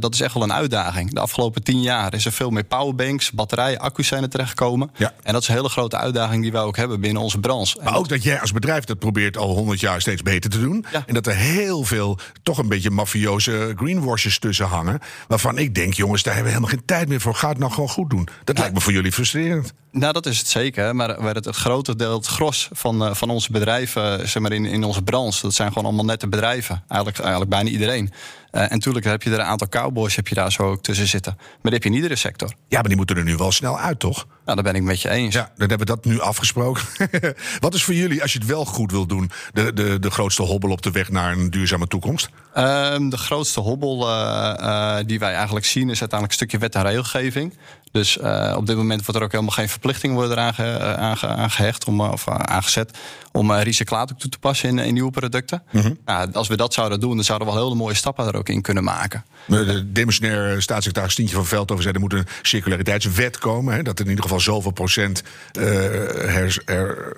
dat 0.00 0.14
is 0.14 0.20
echt 0.20 0.34
wel 0.34 0.42
een 0.42 0.52
uitdaging. 0.52 1.14
De 1.14 1.20
afgelopen 1.20 1.62
tien 1.62 1.80
jaar 1.80 2.14
is 2.14 2.24
er 2.24 2.32
veel 2.32 2.50
meer 2.50 2.64
powerbanks, 2.64 3.30
batterijen, 3.30 3.78
accu's 3.78 4.08
zijn 4.08 4.22
er 4.22 4.28
terechtgekomen. 4.28 4.90
Ja. 4.96 5.12
En 5.22 5.32
dat 5.32 5.42
is 5.42 5.48
een 5.48 5.54
hele 5.54 5.68
grote 5.68 5.96
uitdaging 5.96 6.42
die 6.42 6.52
wij 6.52 6.62
ook 6.62 6.76
hebben 6.76 7.00
binnen 7.00 7.22
onze 7.22 7.38
branche. 7.38 7.78
Maar 7.82 7.96
ook 7.96 8.08
dat 8.08 8.22
jij 8.22 8.40
als 8.40 8.52
bedrijf 8.52 8.84
dat 8.84 8.98
probeert 8.98 9.36
al 9.36 9.54
honderd 9.54 9.80
jaar 9.80 10.00
steeds 10.00 10.22
beter 10.22 10.50
te 10.50 10.60
doen. 10.60 10.84
Ja. 10.92 11.02
En 11.06 11.14
dat 11.14 11.26
er 11.26 11.34
heel 11.34 11.84
veel 11.84 12.18
toch 12.42 12.58
een 12.58 12.68
beetje 12.68 12.90
mafioze 12.90 13.72
greenwashers 13.76 14.38
tussen 14.38 14.66
hangen. 14.66 14.98
Waarvan 15.28 15.58
ik 15.58 15.74
denk, 15.74 15.94
jongens, 15.94 16.22
daar 16.22 16.34
hebben 16.34 16.52
we 16.52 16.58
helemaal 16.58 16.78
geen 16.78 16.86
tijd 16.86 17.08
meer 17.08 17.20
voor. 17.20 17.34
Ga 17.34 17.48
het 17.48 17.58
nou 17.58 17.72
gewoon 17.72 17.88
goed 17.88 18.10
doen. 18.10 18.28
Dat 18.44 18.56
ja. 18.56 18.60
lijkt 18.62 18.76
me 18.76 18.80
voor 18.80 18.92
jullie 18.92 19.12
frustrerend. 19.12 19.72
Nou, 19.90 20.12
dat 20.12 20.26
is 20.26 20.38
het 20.38 20.48
zeker. 20.48 20.96
Maar 20.96 21.34
het, 21.34 21.44
het 21.44 21.56
grote 21.56 21.96
deel, 21.96 22.16
het 22.16 22.26
gros 22.26 22.68
van, 22.72 23.02
uh, 23.02 23.14
van 23.14 23.30
onze 23.30 23.52
bedrijven, 23.52 24.28
zeg 24.28 24.42
maar 24.42 24.52
in, 24.52 24.64
in 24.64 24.84
onze 24.84 25.02
branche, 25.02 25.42
dat 25.42 25.54
zijn 25.54 25.68
gewoon 25.68 25.84
allemaal 25.84 26.04
nette 26.04 26.28
bedrijven. 26.28 26.82
Eigenlijk, 26.88 27.18
eigenlijk 27.20 27.50
bijna 27.50 27.70
iedereen. 27.70 28.12
Uh, 28.52 28.62
en 28.62 28.68
natuurlijk 28.70 29.04
heb 29.04 29.22
je 29.22 29.30
er 29.30 29.38
een 29.38 29.44
aantal 29.44 29.68
cowboys 29.68 30.16
heb 30.16 30.28
je 30.28 30.34
daar 30.34 30.52
zo 30.52 30.62
ook 30.62 30.82
tussen 30.82 31.06
zitten. 31.06 31.34
Maar 31.36 31.58
dat 31.62 31.72
heb 31.72 31.82
je 31.82 31.88
in 31.88 31.94
iedere 31.94 32.16
sector. 32.16 32.52
Ja, 32.68 32.78
maar 32.78 32.88
die 32.88 32.96
moeten 32.96 33.16
er 33.16 33.24
nu 33.24 33.36
wel 33.36 33.52
snel 33.52 33.78
uit, 33.78 33.98
toch? 33.98 34.26
Nou, 34.44 34.62
daar 34.62 34.72
ben 34.72 34.80
ik 34.80 34.86
met 34.86 35.02
je 35.02 35.10
eens. 35.10 35.34
Ja, 35.34 35.50
dan 35.56 35.68
hebben 35.68 35.78
we 35.78 35.94
dat 35.94 36.04
nu 36.04 36.20
afgesproken. 36.20 36.82
Wat 37.60 37.74
is 37.74 37.84
voor 37.84 37.94
jullie, 37.94 38.22
als 38.22 38.32
je 38.32 38.38
het 38.38 38.48
wel 38.48 38.64
goed 38.64 38.90
wil 38.90 39.06
doen, 39.06 39.30
de, 39.52 39.72
de, 39.72 39.98
de 39.98 40.10
grootste 40.10 40.42
hobbel 40.42 40.70
op 40.70 40.82
de 40.82 40.90
weg 40.90 41.10
naar 41.10 41.32
een 41.32 41.50
duurzame 41.50 41.86
toekomst? 41.86 42.30
Um, 42.56 43.10
de 43.10 43.16
grootste 43.16 43.60
hobbel 43.60 44.08
uh, 44.08 44.54
uh, 44.60 44.96
die 45.06 45.18
wij 45.18 45.34
eigenlijk 45.34 45.66
zien 45.66 45.90
is 45.90 46.00
uiteindelijk 46.00 46.30
een 46.30 46.46
stukje 46.46 46.58
wet 46.58 46.74
en 46.74 46.82
regelgeving. 46.82 47.54
Dus 47.92 48.16
uh, 48.16 48.54
op 48.56 48.66
dit 48.66 48.76
moment 48.76 49.00
wordt 49.00 49.16
er 49.16 49.22
ook 49.22 49.32
helemaal 49.32 49.54
geen 49.54 49.68
verplichting 49.68 50.14
worden 50.14 50.38
aange, 50.38 50.78
aange, 50.96 51.26
aangehecht 51.26 51.84
om, 51.84 52.00
of 52.00 52.28
aangezet 52.28 52.98
om 53.32 53.50
uh, 53.50 53.62
recyclaat 53.62 54.14
toe 54.18 54.30
te 54.30 54.38
passen 54.38 54.68
in, 54.68 54.78
in 54.78 54.92
nieuwe 54.92 55.10
producten. 55.10 55.62
Mm 55.70 55.80
-hmm. 55.80 55.98
nou, 56.04 56.32
als 56.32 56.48
we 56.48 56.56
dat 56.56 56.74
zouden 56.74 57.00
doen, 57.00 57.14
dan 57.14 57.24
zouden 57.24 57.48
we 57.48 57.54
wel 57.54 57.62
hele 57.62 57.76
mooie 57.76 57.94
stappen 57.94 58.26
er 58.26 58.36
ook 58.36 58.48
in 58.48 58.62
kunnen 58.62 58.84
maken. 58.84 59.24
De 59.46 59.92
demissionair 59.92 60.62
staatssecretaris 60.62 61.12
Stientje 61.12 61.34
van 61.34 61.46
Veldhoven 61.46 61.82
zei... 61.82 61.94
er 61.94 62.00
moet 62.00 62.12
een 62.12 62.26
circulariteitswet 62.42 63.38
komen. 63.38 63.74
Hè, 63.74 63.82
dat 63.82 63.98
er 63.98 64.04
in 64.04 64.10
ieder 64.10 64.24
geval 64.24 64.40
zoveel 64.40 64.70
procent 64.70 65.22
uh, 65.52 65.64
her, 65.64 66.62
her, 66.64 67.16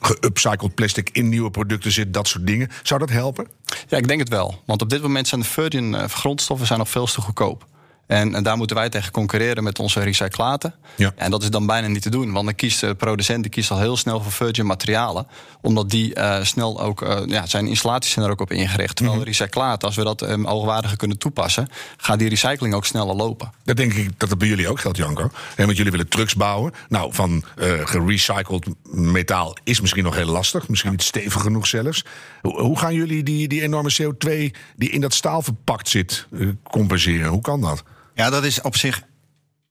geupcycled 0.00 0.74
plastic 0.74 1.10
in 1.12 1.28
nieuwe 1.28 1.50
producten 1.50 1.92
zit. 1.92 2.14
Dat 2.14 2.28
soort 2.28 2.46
dingen. 2.46 2.68
Zou 2.82 3.00
dat 3.00 3.10
helpen? 3.10 3.46
Ja, 3.88 3.96
ik 3.96 4.08
denk 4.08 4.20
het 4.20 4.28
wel. 4.28 4.62
Want 4.66 4.82
op 4.82 4.90
dit 4.90 5.02
moment 5.02 5.28
zijn 5.28 5.40
de 5.40 5.46
virgin 5.46 6.08
grondstoffen 6.08 6.66
zijn 6.66 6.78
nog 6.78 6.88
veel 6.88 7.06
te 7.06 7.20
goedkoop. 7.20 7.66
En, 8.10 8.34
en 8.34 8.42
daar 8.42 8.56
moeten 8.56 8.76
wij 8.76 8.88
tegen 8.88 9.12
concurreren 9.12 9.64
met 9.64 9.78
onze 9.78 10.00
recyclaten. 10.00 10.74
Ja. 10.96 11.12
En 11.16 11.30
dat 11.30 11.42
is 11.42 11.50
dan 11.50 11.66
bijna 11.66 11.86
niet 11.86 12.02
te 12.02 12.10
doen. 12.10 12.32
Want 12.32 12.44
dan 12.44 12.54
kiest 12.54 12.80
de 12.80 12.94
producent 12.94 13.42
die 13.42 13.50
kiest 13.52 13.70
al 13.70 13.78
heel 13.78 13.96
snel 13.96 14.22
voor 14.22 14.32
virgin 14.32 14.66
materialen. 14.66 15.26
Omdat 15.60 15.90
die 15.90 16.14
eh, 16.14 16.44
snel 16.44 16.80
ook... 16.82 17.02
eh, 17.02 17.20
ja, 17.26 17.46
zijn 17.46 17.66
installaties 17.66 18.12
zijn 18.12 18.24
er 18.24 18.30
ook 18.30 18.40
op 18.40 18.50
ingericht. 18.52 18.96
Terwijl 18.96 19.16
Mhm. 19.16 19.24
de 19.24 19.30
recyclaten, 19.30 19.88
als 19.88 19.96
we 19.96 20.04
dat 20.04 20.22
um, 20.22 20.46
hoogwaardiger 20.46 20.96
kunnen 20.96 21.18
toepassen... 21.18 21.68
gaat 21.96 22.18
die 22.18 22.28
recycling 22.28 22.74
ook 22.74 22.84
sneller 22.86 23.14
lopen. 23.14 23.52
Dat 23.64 23.76
denk 23.76 23.92
ik 23.92 24.10
dat 24.18 24.30
het 24.30 24.38
bij 24.38 24.48
jullie 24.48 24.68
ook 24.68 24.80
geldt, 24.80 24.96
Janko. 24.98 25.30
Hè, 25.54 25.64
want 25.64 25.76
jullie 25.76 25.92
willen 25.92 26.08
trucks 26.08 26.34
bouwen. 26.34 26.72
Nou, 26.88 27.14
van 27.14 27.44
eh 27.56 27.72
gerecycled 27.84 28.66
metaal 28.92 29.56
is 29.64 29.80
misschien 29.80 30.04
nog 30.04 30.14
heel 30.14 30.26
lastig. 30.30 30.68
Misschien 30.68 30.90
niet 30.90 31.02
stevig 31.02 31.42
genoeg 31.42 31.66
zelfs. 31.66 32.04
Hoe, 32.42 32.60
hoe 32.60 32.78
gaan 32.78 32.94
jullie 32.94 33.22
die, 33.22 33.48
die 33.48 33.62
enorme 33.62 33.92
CO2 34.02 34.30
die 34.76 34.90
in 34.90 35.00
dat 35.00 35.14
staal 35.14 35.42
verpakt 35.42 35.88
zit 35.88 36.26
eh, 36.32 36.48
compenseren? 36.70 37.28
Hoe 37.28 37.40
kan 37.40 37.60
dat? 37.60 37.82
Ja, 38.14 38.30
dat 38.30 38.44
is 38.44 38.60
op 38.60 38.76
zich. 38.76 39.02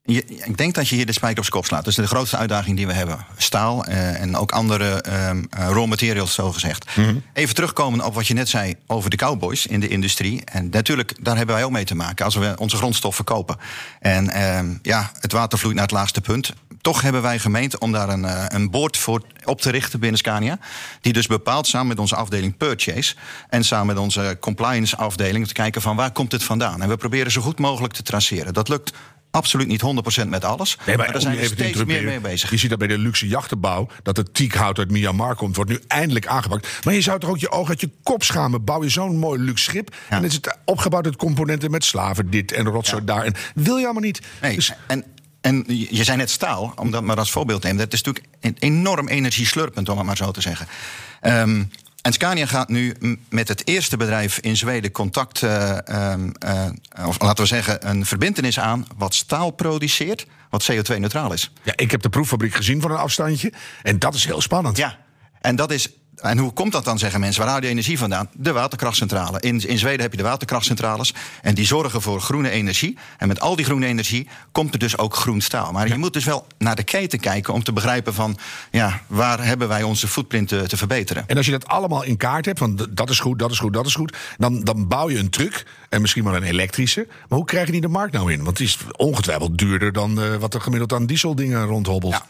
Je, 0.03 0.25
ik 0.25 0.57
denk 0.57 0.73
dat 0.73 0.87
je 0.87 0.95
hier 0.95 1.05
de 1.05 1.11
spijker 1.11 1.37
op 1.37 1.43
zijn 1.43 1.55
kop 1.55 1.65
slaat. 1.65 1.83
Dat 1.83 1.89
is 1.89 1.95
de 1.95 2.07
grootste 2.07 2.37
uitdaging 2.37 2.77
die 2.77 2.87
we 2.87 2.93
hebben. 2.93 3.25
Staal 3.37 3.85
eh, 3.85 4.21
en 4.21 4.35
ook 4.35 4.51
andere 4.51 5.01
ehm, 5.01 5.43
eh, 5.49 5.67
raw 5.69 5.85
materials, 5.85 6.33
zo 6.33 6.51
gezegd. 6.51 6.85
Even 7.33 7.55
terugkomen 7.55 8.05
op 8.05 8.13
wat 8.13 8.27
je 8.27 8.33
net 8.33 8.49
zei 8.49 8.75
over 8.87 9.09
de 9.09 9.15
cowboys 9.15 9.67
in 9.67 9.79
de 9.79 9.87
industrie. 9.87 10.41
En 10.45 10.69
natuurlijk, 10.69 11.13
daar 11.21 11.37
hebben 11.37 11.55
wij 11.55 11.63
ook 11.63 11.71
mee 11.71 11.85
te 11.85 11.95
maken 11.95 12.25
als 12.25 12.35
we 12.35 12.53
onze 12.57 12.75
grondstoffen 12.75 13.25
kopen. 13.25 13.57
En 13.99 14.29
ehm, 14.29 14.73
ja, 14.81 15.11
het 15.19 15.31
water 15.31 15.59
vloeit 15.59 15.75
naar 15.75 15.83
het 15.83 15.93
laagste 15.93 16.21
punt. 16.21 16.53
Toch 16.81 17.01
hebben 17.01 17.21
wij 17.21 17.39
gemeend 17.39 17.77
om 17.77 17.91
daar 17.91 18.09
een, 18.09 18.25
eh, 18.25 18.45
een 18.47 18.69
board 18.69 18.97
voor 18.97 19.21
op 19.43 19.61
te 19.61 19.69
richten 19.69 19.99
binnen 19.99 20.17
Scania. 20.17 20.59
Die 21.01 21.13
dus 21.13 21.27
bepaalt 21.27 21.67
samen 21.67 21.87
met 21.87 21.99
onze 21.99 22.15
afdeling 22.15 22.57
Purchase. 22.57 23.15
En 23.49 23.63
samen 23.63 23.87
met 23.87 23.97
onze 23.97 24.37
compliance 24.39 24.95
afdeling 24.95 25.47
te 25.47 25.53
kijken 25.53 25.81
van 25.81 25.95
waar 25.95 26.11
komt 26.11 26.31
het 26.31 26.43
vandaan. 26.43 26.81
En 26.81 26.89
we 26.89 26.97
proberen 26.97 27.31
zo 27.31 27.41
goed 27.41 27.59
mogelijk 27.59 27.93
te 27.93 28.03
traceren. 28.03 28.53
Dat 28.53 28.69
lukt 28.69 28.93
absoluut 29.31 29.67
niet 29.67 29.81
100% 29.81 30.29
met 30.29 30.43
alles. 30.45 30.77
Nee, 30.85 30.97
maar, 30.97 31.11
daar 31.11 31.21
zijn 31.21 31.37
we 31.37 31.45
steeds 31.45 31.83
meer 31.83 32.03
mee 32.03 32.19
bezig. 32.19 32.49
Je 32.49 32.57
ziet 32.57 32.69
dat 32.69 32.79
bij 32.79 32.87
de 32.87 32.97
luxe 32.97 33.27
jachtenbouw, 33.27 33.87
dat 34.03 34.17
het 34.17 34.33
teakhout 34.33 34.77
uit 34.77 34.91
Myanmar 34.91 35.35
komt, 35.35 35.55
wordt 35.55 35.71
nu 35.71 35.79
eindelijk 35.87 36.27
aangepakt. 36.27 36.85
Maar 36.85 36.93
je 36.93 37.01
zou 37.01 37.19
toch 37.19 37.29
ook 37.29 37.37
je 37.37 37.51
oog 37.51 37.69
uit 37.69 37.81
je 37.81 37.89
kop 38.03 38.23
schamen. 38.23 38.63
Bouw 38.63 38.83
je 38.83 38.89
zo'n 38.89 39.17
mooi 39.17 39.39
luxe 39.39 39.63
schip. 39.63 39.95
En 40.09 40.23
is 40.23 40.33
het 40.33 40.57
opgebouwd 40.65 41.05
uit 41.05 41.15
componenten 41.15 41.71
met 41.71 41.83
slaven, 41.83 42.29
dit 42.29 42.51
en 42.51 42.65
rotzooi 42.65 43.05
daar. 43.05 43.23
En 43.23 43.33
wil 43.55 43.77
je 43.77 43.83
allemaal 43.83 44.03
niet. 44.03 44.21
Nee, 44.41 44.55
Dus- 44.55 44.73
en, 44.87 45.03
en 45.41 45.63
je 45.67 46.03
zei 46.03 46.17
net 46.17 46.29
staal, 46.29 46.73
om 46.75 46.91
dat 46.91 47.03
maar 47.03 47.17
als 47.17 47.31
voorbeeld 47.31 47.61
te 47.61 47.67
nemen. 47.67 47.83
Dat 47.83 47.93
is 47.93 48.01
natuurlijk 48.01 48.25
enorm 48.59 49.07
energieslurpend, 49.07 49.89
om 49.89 49.97
het 49.97 50.05
maar 50.05 50.17
zo 50.17 50.31
te 50.31 50.41
zeggen. 50.41 50.67
Ehm, 51.21 51.63
en 52.01 52.13
Scania 52.13 52.45
gaat 52.45 52.69
nu 52.69 52.95
met 53.29 53.47
het 53.47 53.67
eerste 53.67 53.97
bedrijf 53.97 54.39
in 54.39 54.57
Zweden 54.57 54.91
contact, 54.91 55.43
eh, 55.43 55.87
ehm, 55.87 56.29
eh, 56.39 57.07
of 57.07 57.21
laten 57.21 57.43
we 57.43 57.49
zeggen, 57.49 57.89
een 57.89 58.05
verbindenis 58.05 58.59
aan 58.59 58.87
wat 58.97 59.15
staal 59.15 59.51
produceert, 59.51 60.25
wat 60.49 60.71
CO2-neutraal 60.71 61.33
is. 61.33 61.51
ja, 61.63 61.73
ik 61.75 61.91
heb 61.91 62.01
de 62.01 62.09
proeffabriek 62.09 62.55
gezien 62.55 62.81
van 62.81 62.91
een 62.91 62.97
afstandje. 62.97 63.53
En 63.83 63.99
dat 63.99 64.13
is 64.15 64.25
heel 64.25 64.41
spannend. 64.41 64.77
Ja, 64.77 64.97
en 65.41 65.55
dat 65.55 65.71
is. 65.71 65.89
En 66.21 66.37
hoe 66.37 66.53
komt 66.53 66.71
dat 66.71 66.85
dan, 66.85 66.99
zeggen 66.99 67.19
mensen? 67.19 67.41
Waar 67.41 67.51
haal 67.51 67.61
je 67.61 67.67
energie 67.67 67.97
vandaan? 67.97 68.29
De 68.33 68.51
waterkrachtcentrale. 68.51 69.39
In, 69.39 69.67
in 69.67 69.77
Zweden 69.77 70.01
heb 70.01 70.11
je 70.11 70.17
de 70.17 70.23
waterkrachtcentrales. 70.23 71.13
En 71.41 71.55
die 71.55 71.65
zorgen 71.65 72.01
voor 72.01 72.21
groene 72.21 72.49
energie. 72.49 72.97
En 73.17 73.27
met 73.27 73.39
al 73.39 73.55
die 73.55 73.65
groene 73.65 73.85
energie 73.85 74.27
komt 74.51 74.73
er 74.73 74.79
dus 74.79 74.97
ook 74.97 75.15
groen 75.15 75.41
staal. 75.41 75.71
Maar 75.71 75.87
je 75.87 75.97
moet 75.97 76.13
dus 76.13 76.25
wel 76.25 76.47
naar 76.57 76.75
de 76.75 76.83
keten 76.83 77.19
kijken 77.19 77.53
om 77.53 77.63
te 77.63 77.73
begrijpen 77.73 78.13
van... 78.13 78.37
ja, 78.71 79.01
waar 79.07 79.45
hebben 79.45 79.67
wij 79.67 79.83
onze 79.83 80.07
footprint 80.07 80.47
te, 80.47 80.67
te 80.67 80.77
verbeteren? 80.77 81.23
En 81.27 81.37
als 81.37 81.45
je 81.45 81.51
dat 81.51 81.67
allemaal 81.67 82.03
in 82.03 82.17
kaart 82.17 82.45
hebt, 82.45 82.59
van 82.59 82.87
dat 82.89 83.09
is 83.09 83.19
goed, 83.19 83.39
dat 83.39 83.51
is 83.51 83.59
goed, 83.59 83.73
dat 83.73 83.85
is 83.85 83.95
goed, 83.95 84.17
dan, 84.37 84.63
dan 84.63 84.87
bouw 84.87 85.09
je 85.09 85.17
een 85.17 85.29
truck 85.29 85.65
en 85.89 86.01
misschien 86.01 86.23
wel 86.23 86.35
een 86.35 86.43
elektrische. 86.43 87.07
Maar 87.07 87.37
hoe 87.37 87.47
krijg 87.47 87.65
je 87.65 87.71
die 87.71 87.81
de 87.81 87.87
markt 87.87 88.13
nou 88.13 88.31
in? 88.31 88.43
Want 88.43 88.57
die 88.57 88.67
is 88.67 88.77
ongetwijfeld 88.95 89.57
duurder 89.57 89.91
dan 89.91 90.21
eh, 90.21 90.35
wat 90.35 90.53
er 90.53 90.61
gemiddeld 90.61 90.93
aan 90.93 91.05
dieseldingen 91.05 91.65
rondhobbelt. 91.65 92.13
Ja. 92.13 92.25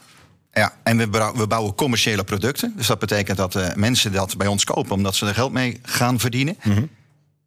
Ja, 0.54 0.74
en 0.84 0.98
we, 0.98 1.32
we 1.36 1.48
bouwen 1.48 1.76
commerciële 1.76 2.24
producten. 2.24 2.74
Dus 2.76 2.88
dat 2.88 3.00
betekent 3.00 3.38
dat 3.38 3.56
eh, 3.56 3.74
mensen 3.76 4.12
dat 4.12 4.38
bij 4.38 4.48
ons 4.48 4.64
kopen 4.64 4.92
omdat 4.92 5.16
ze 5.16 5.26
er 5.26 5.34
geld 5.34 5.52
mee 5.52 5.80
gaan 5.84 6.20
verdienen. 6.20 6.58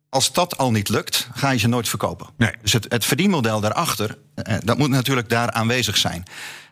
Als 0.08 0.32
dat 0.32 0.58
al 0.58 0.70
niet 0.70 0.88
lukt, 0.88 1.28
ga 1.34 1.50
je 1.50 1.58
ze 1.58 1.68
nooit 1.68 1.88
verkopen. 1.88 2.26
Nee. 2.36 2.52
Dus 2.62 2.72
het, 2.72 2.86
het 2.88 3.04
verdienmodel 3.04 3.60
daarachter, 3.60 4.18
eh, 4.34 4.56
dat 4.64 4.78
moet 4.78 4.88
natuurlijk 4.90 5.28
daar 5.28 5.50
aanwezig 5.50 5.96
zijn. 5.96 6.24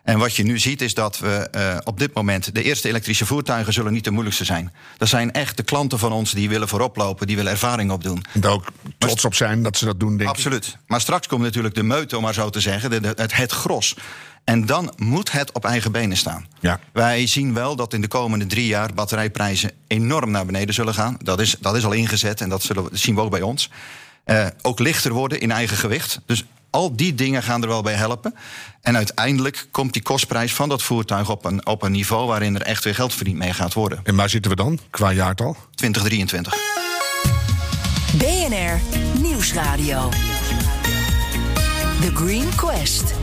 En 0.03 0.19
wat 0.19 0.35
je 0.35 0.43
nu 0.43 0.59
ziet 0.59 0.81
is 0.81 0.93
dat 0.93 1.19
we 1.19 1.47
eh, 1.51 1.77
op 1.83 1.99
dit 1.99 2.13
moment... 2.13 2.55
de 2.55 2.63
eerste 2.63 2.87
elektrische 2.87 3.25
voertuigen 3.25 3.73
zullen 3.73 3.93
niet 3.93 4.03
de 4.03 4.11
moeilijkste 4.11 4.45
zijn. 4.45 4.73
Dat 4.97 5.07
zijn 5.07 5.31
echt 5.31 5.57
de 5.57 5.63
klanten 5.63 5.99
van 5.99 6.11
ons 6.11 6.31
die 6.31 6.49
willen 6.49 6.67
voorop 6.67 6.95
lopen... 6.95 7.27
die 7.27 7.35
willen 7.35 7.51
ervaring 7.51 7.91
opdoen. 7.91 8.23
En 8.33 8.41
daar 8.41 8.51
ook 8.51 8.65
trots 8.97 9.25
op 9.25 9.35
zijn 9.35 9.63
dat 9.63 9.77
ze 9.77 9.85
dat 9.85 9.99
doen, 9.99 10.17
denk 10.17 10.29
ik. 10.29 10.35
Absoluut. 10.35 10.77
Maar 10.87 11.01
straks 11.01 11.27
komt 11.27 11.41
natuurlijk 11.41 11.75
de 11.75 11.83
meute, 11.83 12.17
om 12.17 12.23
maar 12.23 12.33
zo 12.33 12.49
te 12.49 12.59
zeggen, 12.59 12.89
de, 12.89 12.99
de- 13.01 13.13
het, 13.15 13.35
het 13.35 13.51
gros. 13.51 13.95
En 14.43 14.65
dan 14.65 14.93
moet 14.97 15.31
het 15.31 15.51
op 15.51 15.65
eigen 15.65 15.91
benen 15.91 16.17
staan. 16.17 16.45
Ja. 16.59 16.79
Wij 16.93 17.27
zien 17.27 17.53
wel 17.53 17.75
dat 17.75 17.93
in 17.93 18.01
de 18.01 18.07
komende 18.07 18.45
drie 18.45 18.67
jaar 18.67 18.93
batterijprijzen 18.93 19.71
enorm 19.87 20.31
naar 20.31 20.45
beneden 20.45 20.73
zullen 20.73 20.93
gaan. 20.93 21.17
Dat 21.23 21.39
is, 21.39 21.55
dat 21.59 21.75
is 21.75 21.85
al 21.85 21.91
ingezet 21.91 22.41
en 22.41 22.49
dat, 22.49 22.63
zullen, 22.63 22.83
we- 22.83 22.89
dat 22.89 22.99
zien 22.99 23.15
we 23.15 23.21
ook 23.21 23.31
bij 23.31 23.41
ons. 23.41 23.69
Eh, 24.23 24.45
ook 24.61 24.79
lichter 24.79 25.11
worden 25.13 25.39
in 25.39 25.51
eigen 25.51 25.77
gewicht. 25.77 26.19
Dus 26.25 26.45
al 26.69 26.95
die 26.95 27.15
dingen 27.15 27.43
gaan 27.43 27.61
er 27.61 27.67
wel 27.67 27.81
bij 27.81 27.93
helpen. 27.93 28.35
En 28.81 28.95
uiteindelijk 28.95 29.67
komt 29.71 29.93
die 29.93 30.01
kostprijs 30.01 30.53
van 30.53 30.69
dat 30.69 30.81
voertuig 30.83 31.29
op 31.29 31.45
een, 31.45 31.65
op 31.65 31.81
een 31.83 31.91
niveau 31.91 32.27
waarin 32.27 32.55
er 32.55 32.61
echt 32.61 32.83
weer 32.83 32.95
geld 32.95 33.13
verdiend 33.13 33.37
mee 33.37 33.53
gaat 33.53 33.73
worden. 33.73 33.99
En 34.03 34.15
waar 34.15 34.29
zitten 34.29 34.51
we 34.51 34.57
dan 34.57 34.79
qua 34.89 35.11
jaartal? 35.11 35.57
2023. 35.75 36.53
BNR 38.17 38.79
Nieuwsradio. 39.21 40.09
The 42.01 42.11
Green 42.15 42.55
Quest. 42.55 43.13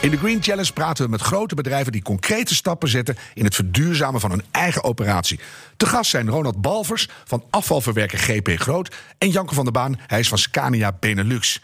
In 0.00 0.10
de 0.10 0.16
Green 0.16 0.42
Challenge 0.42 0.72
praten 0.72 1.04
we 1.04 1.10
met 1.10 1.20
grote 1.20 1.54
bedrijven 1.54 1.92
die 1.92 2.02
concrete 2.02 2.54
stappen 2.54 2.88
zetten 2.88 3.16
in 3.34 3.44
het 3.44 3.54
verduurzamen 3.54 4.20
van 4.20 4.30
hun 4.30 4.42
eigen 4.50 4.84
operatie. 4.84 5.40
Te 5.76 5.86
gast 5.86 6.10
zijn 6.10 6.28
Ronald 6.28 6.60
Balvers 6.60 7.08
van 7.24 7.44
afvalverwerker 7.50 8.18
GP 8.18 8.48
Groot 8.60 8.96
en 9.18 9.30
Janko 9.30 9.54
van 9.54 9.64
der 9.64 9.72
Baan, 9.72 9.98
hij 10.06 10.18
is 10.18 10.28
van 10.28 10.38
Scania 10.38 10.96
Benelux. 11.00 11.60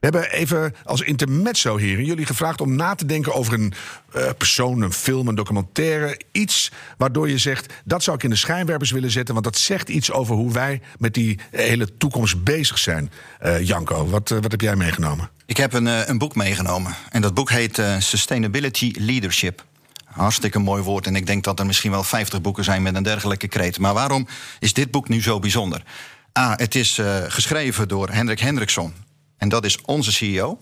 We 0.00 0.06
hebben 0.06 0.30
even 0.30 0.74
als 0.84 1.00
intermezzo, 1.00 1.76
heren, 1.76 2.04
jullie 2.04 2.26
gevraagd 2.26 2.60
om 2.60 2.76
na 2.76 2.94
te 2.94 3.06
denken 3.06 3.34
over 3.34 3.52
een 3.52 3.72
eh, 4.12 4.28
persoon, 4.38 4.82
een 4.82 4.92
film, 4.92 5.28
een 5.28 5.34
documentaire. 5.34 6.20
Iets 6.32 6.72
waardoor 6.96 7.28
je 7.28 7.38
zegt, 7.38 7.72
dat 7.84 8.02
zou 8.02 8.16
ik 8.16 8.22
in 8.22 8.30
de 8.30 8.36
schijnwerpers 8.36 8.90
willen 8.90 9.10
zetten, 9.10 9.34
want 9.34 9.46
dat 9.46 9.58
zegt 9.58 9.88
iets 9.88 10.12
over 10.12 10.34
hoe 10.34 10.52
wij 10.52 10.80
met 10.98 11.14
die 11.14 11.38
hele 11.50 11.96
toekomst 11.96 12.44
bezig 12.44 12.78
zijn. 12.78 13.10
Eh, 13.38 13.66
Janko, 13.66 14.06
wat, 14.08 14.30
eh, 14.30 14.38
wat 14.40 14.50
heb 14.50 14.60
jij 14.60 14.76
meegenomen? 14.76 15.30
Ik 15.46 15.56
heb 15.56 15.72
een, 15.72 16.10
een 16.10 16.18
boek 16.18 16.34
meegenomen. 16.34 16.94
En 17.10 17.22
dat 17.22 17.34
boek 17.34 17.50
heet 17.50 17.82
Sustainability 17.98 18.92
Leadership. 18.98 19.64
Hartstikke 20.04 20.58
mooi 20.58 20.82
woord. 20.82 21.06
En 21.06 21.16
ik 21.16 21.26
denk 21.26 21.44
dat 21.44 21.58
er 21.58 21.66
misschien 21.66 21.90
wel 21.90 22.04
50 22.04 22.40
boeken 22.40 22.64
zijn 22.64 22.82
met 22.82 22.96
een 22.96 23.02
dergelijke 23.02 23.48
kreet. 23.48 23.78
Maar 23.78 23.94
waarom 23.94 24.26
is 24.58 24.72
dit 24.72 24.90
boek 24.90 25.08
nu 25.08 25.22
zo 25.22 25.38
bijzonder? 25.38 25.82
A, 26.38 26.54
het 26.56 26.74
is 26.74 27.00
geschreven 27.28 27.88
door 27.88 28.08
Hendrik 28.08 28.40
Hendriksson. 28.40 28.92
En 29.36 29.48
dat 29.48 29.64
is 29.64 29.80
onze 29.80 30.12
CEO. 30.12 30.60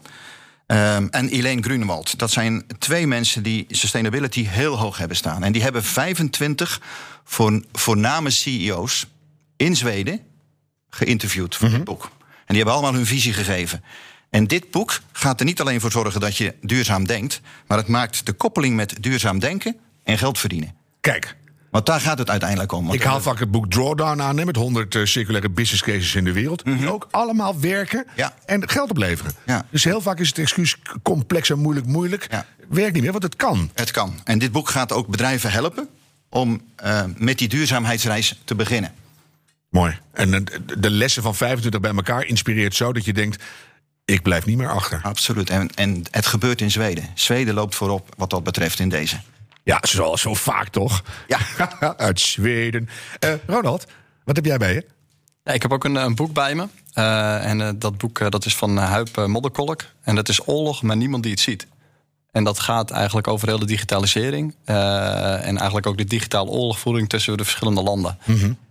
Ehm, 0.66 1.06
en 1.10 1.28
Elaine 1.28 1.62
Grunewald. 1.62 2.18
Dat 2.18 2.30
zijn 2.30 2.64
twee 2.78 3.06
mensen 3.06 3.42
die 3.42 3.66
sustainability 3.68 4.44
heel 4.44 4.78
hoog 4.78 4.98
hebben 4.98 5.16
staan. 5.16 5.44
En 5.44 5.52
die 5.52 5.62
hebben 5.62 5.84
25 5.84 6.80
voor, 7.24 7.62
voorname 7.72 8.30
CEO's 8.30 9.06
in 9.56 9.76
Zweden 9.76 10.20
geïnterviewd 10.90 11.56
voor 11.56 11.70
dit 11.70 11.84
boek. 11.84 12.02
En 12.20 12.44
die 12.46 12.56
hebben 12.56 12.74
allemaal 12.74 12.94
hun 12.94 13.06
visie 13.06 13.32
gegeven. 13.32 13.84
En 14.30 14.46
dit 14.46 14.70
boek 14.70 15.00
gaat 15.12 15.40
er 15.40 15.46
niet 15.46 15.60
alleen 15.60 15.80
voor 15.80 15.90
zorgen 15.90 16.20
dat 16.20 16.36
je 16.36 16.54
duurzaam 16.60 17.06
denkt, 17.06 17.40
maar 17.66 17.78
het 17.78 17.88
maakt 17.88 18.26
de 18.26 18.32
koppeling 18.32 18.76
met 18.76 19.02
duurzaam 19.02 19.38
denken 19.38 19.76
en 20.02 20.18
geld 20.18 20.38
verdienen. 20.38 20.74
Kijk, 21.00 21.36
Want 21.74 21.86
daar 21.86 22.00
gaat 22.00 22.18
het 22.18 22.30
uiteindelijk 22.30 22.72
om. 22.72 22.92
Ik 22.92 23.02
haal 23.02 23.20
vaak 23.20 23.38
het 23.38 23.50
boek 23.50 23.70
Drawdown 23.70 24.20
aan 24.20 24.38
hè, 24.38 24.44
met 24.44 24.56
100 24.56 24.94
eh, 24.94 25.04
circulaire 25.04 25.48
business 25.50 25.82
cases 25.82 26.14
in 26.14 26.24
de 26.24 26.32
wereld. 26.32 26.64
Die 26.64 26.92
ook 26.92 27.08
allemaal 27.10 27.60
werken 27.60 28.04
Mhm. 28.06 28.16
Ja. 28.20 28.34
en 28.46 28.68
geld 28.70 28.90
opleveren. 28.90 29.32
Ja. 29.46 29.66
Dus 29.70 29.84
heel 29.84 30.00
vaak 30.00 30.18
is 30.20 30.28
het 30.28 30.38
excuus 30.38 30.76
complex 31.02 31.50
en 31.50 31.58
moeilijk, 31.58 31.86
moeilijk. 31.86 32.26
Ja. 32.30 32.46
Werkt 32.68 32.92
niet 32.92 33.02
meer, 33.02 33.10
want 33.12 33.22
het 33.24 33.36
kan. 33.36 33.70
Het 33.74 33.90
kan. 33.90 34.20
En 34.24 34.38
dit 34.38 34.52
boek 34.52 34.68
gaat 34.68 34.92
ook 34.92 35.06
bedrijven 35.08 35.50
helpen 35.50 35.88
om 36.28 36.60
eh, 36.76 37.02
met 37.16 37.38
die 37.38 37.48
duurzaamheidsreis 37.48 38.40
te 38.44 38.54
beginnen. 38.54 38.92
Mooi. 39.68 39.98
En 40.12 40.34
eh, 40.34 40.40
de- 40.66 40.80
de 40.80 40.90
lessen 40.90 41.22
van 41.22 41.34
25 41.34 41.80
bij 41.80 41.94
elkaar 41.94 42.24
inspireert 42.24 42.74
zo 42.74 42.92
dat 42.92 43.04
je 43.04 43.12
denkt: 43.12 43.42
ik 44.04 44.22
blijf 44.22 44.44
niet 44.46 44.56
meer 44.56 44.70
achter. 44.70 45.00
Absoluut. 45.02 45.50
En, 45.50 45.70
en 45.74 46.02
het 46.10 46.26
gebeurt 46.26 46.60
in 46.60 46.70
Zweden. 46.70 47.04
Zweden 47.14 47.54
loopt 47.54 47.74
voorop 47.74 48.14
wat 48.16 48.30
dat 48.30 48.44
betreft 48.44 48.78
in 48.78 48.88
deze. 48.88 49.16
Ja, 49.64 49.78
zoals 49.82 50.20
zo 50.20 50.34
vaak 50.34 50.68
toch? 50.68 51.02
Ja. 51.26 51.38
Uit 51.96 52.20
Zweden. 52.20 52.88
Eh, 53.18 53.30
Ronald, 53.46 53.84
wat 54.24 54.36
heb 54.36 54.44
jij 54.44 54.56
bij 54.58 54.74
je? 54.74 54.86
Ja, 55.44 55.52
ik 55.52 55.62
heb 55.62 55.72
ook 55.72 55.84
een, 55.84 55.94
een 55.94 56.14
boek 56.14 56.32
bij 56.32 56.54
me. 56.54 56.66
Eh, 56.92 57.46
en 57.50 57.60
eh, 57.60 57.68
dat 57.76 57.98
boek 57.98 58.18
eh, 58.20 58.28
dat 58.28 58.44
is 58.44 58.56
van 58.56 58.78
uh, 58.78 58.90
Huip 58.90 59.16
eh, 59.18 59.24
Modderkolk. 59.26 59.84
En 60.02 60.14
dat 60.14 60.28
is 60.28 60.48
Oorlog, 60.48 60.82
maar 60.82 60.96
niemand 60.96 61.22
die 61.22 61.32
het 61.32 61.40
ziet. 61.40 61.66
En 62.32 62.44
dat 62.44 62.58
gaat 62.58 62.90
eigenlijk 62.90 63.28
over 63.28 63.48
heel 63.48 63.58
de 63.58 63.66
digitalisering. 63.66 64.54
eh, 64.64 65.46
en 65.46 65.56
eigenlijk 65.56 65.86
ook 65.86 65.96
de 65.98 66.04
digitale 66.04 66.50
oorlogvoering 66.50 67.08
tussen 67.08 67.36
de 67.36 67.44
verschillende 67.44 67.82
landen. 67.82 68.18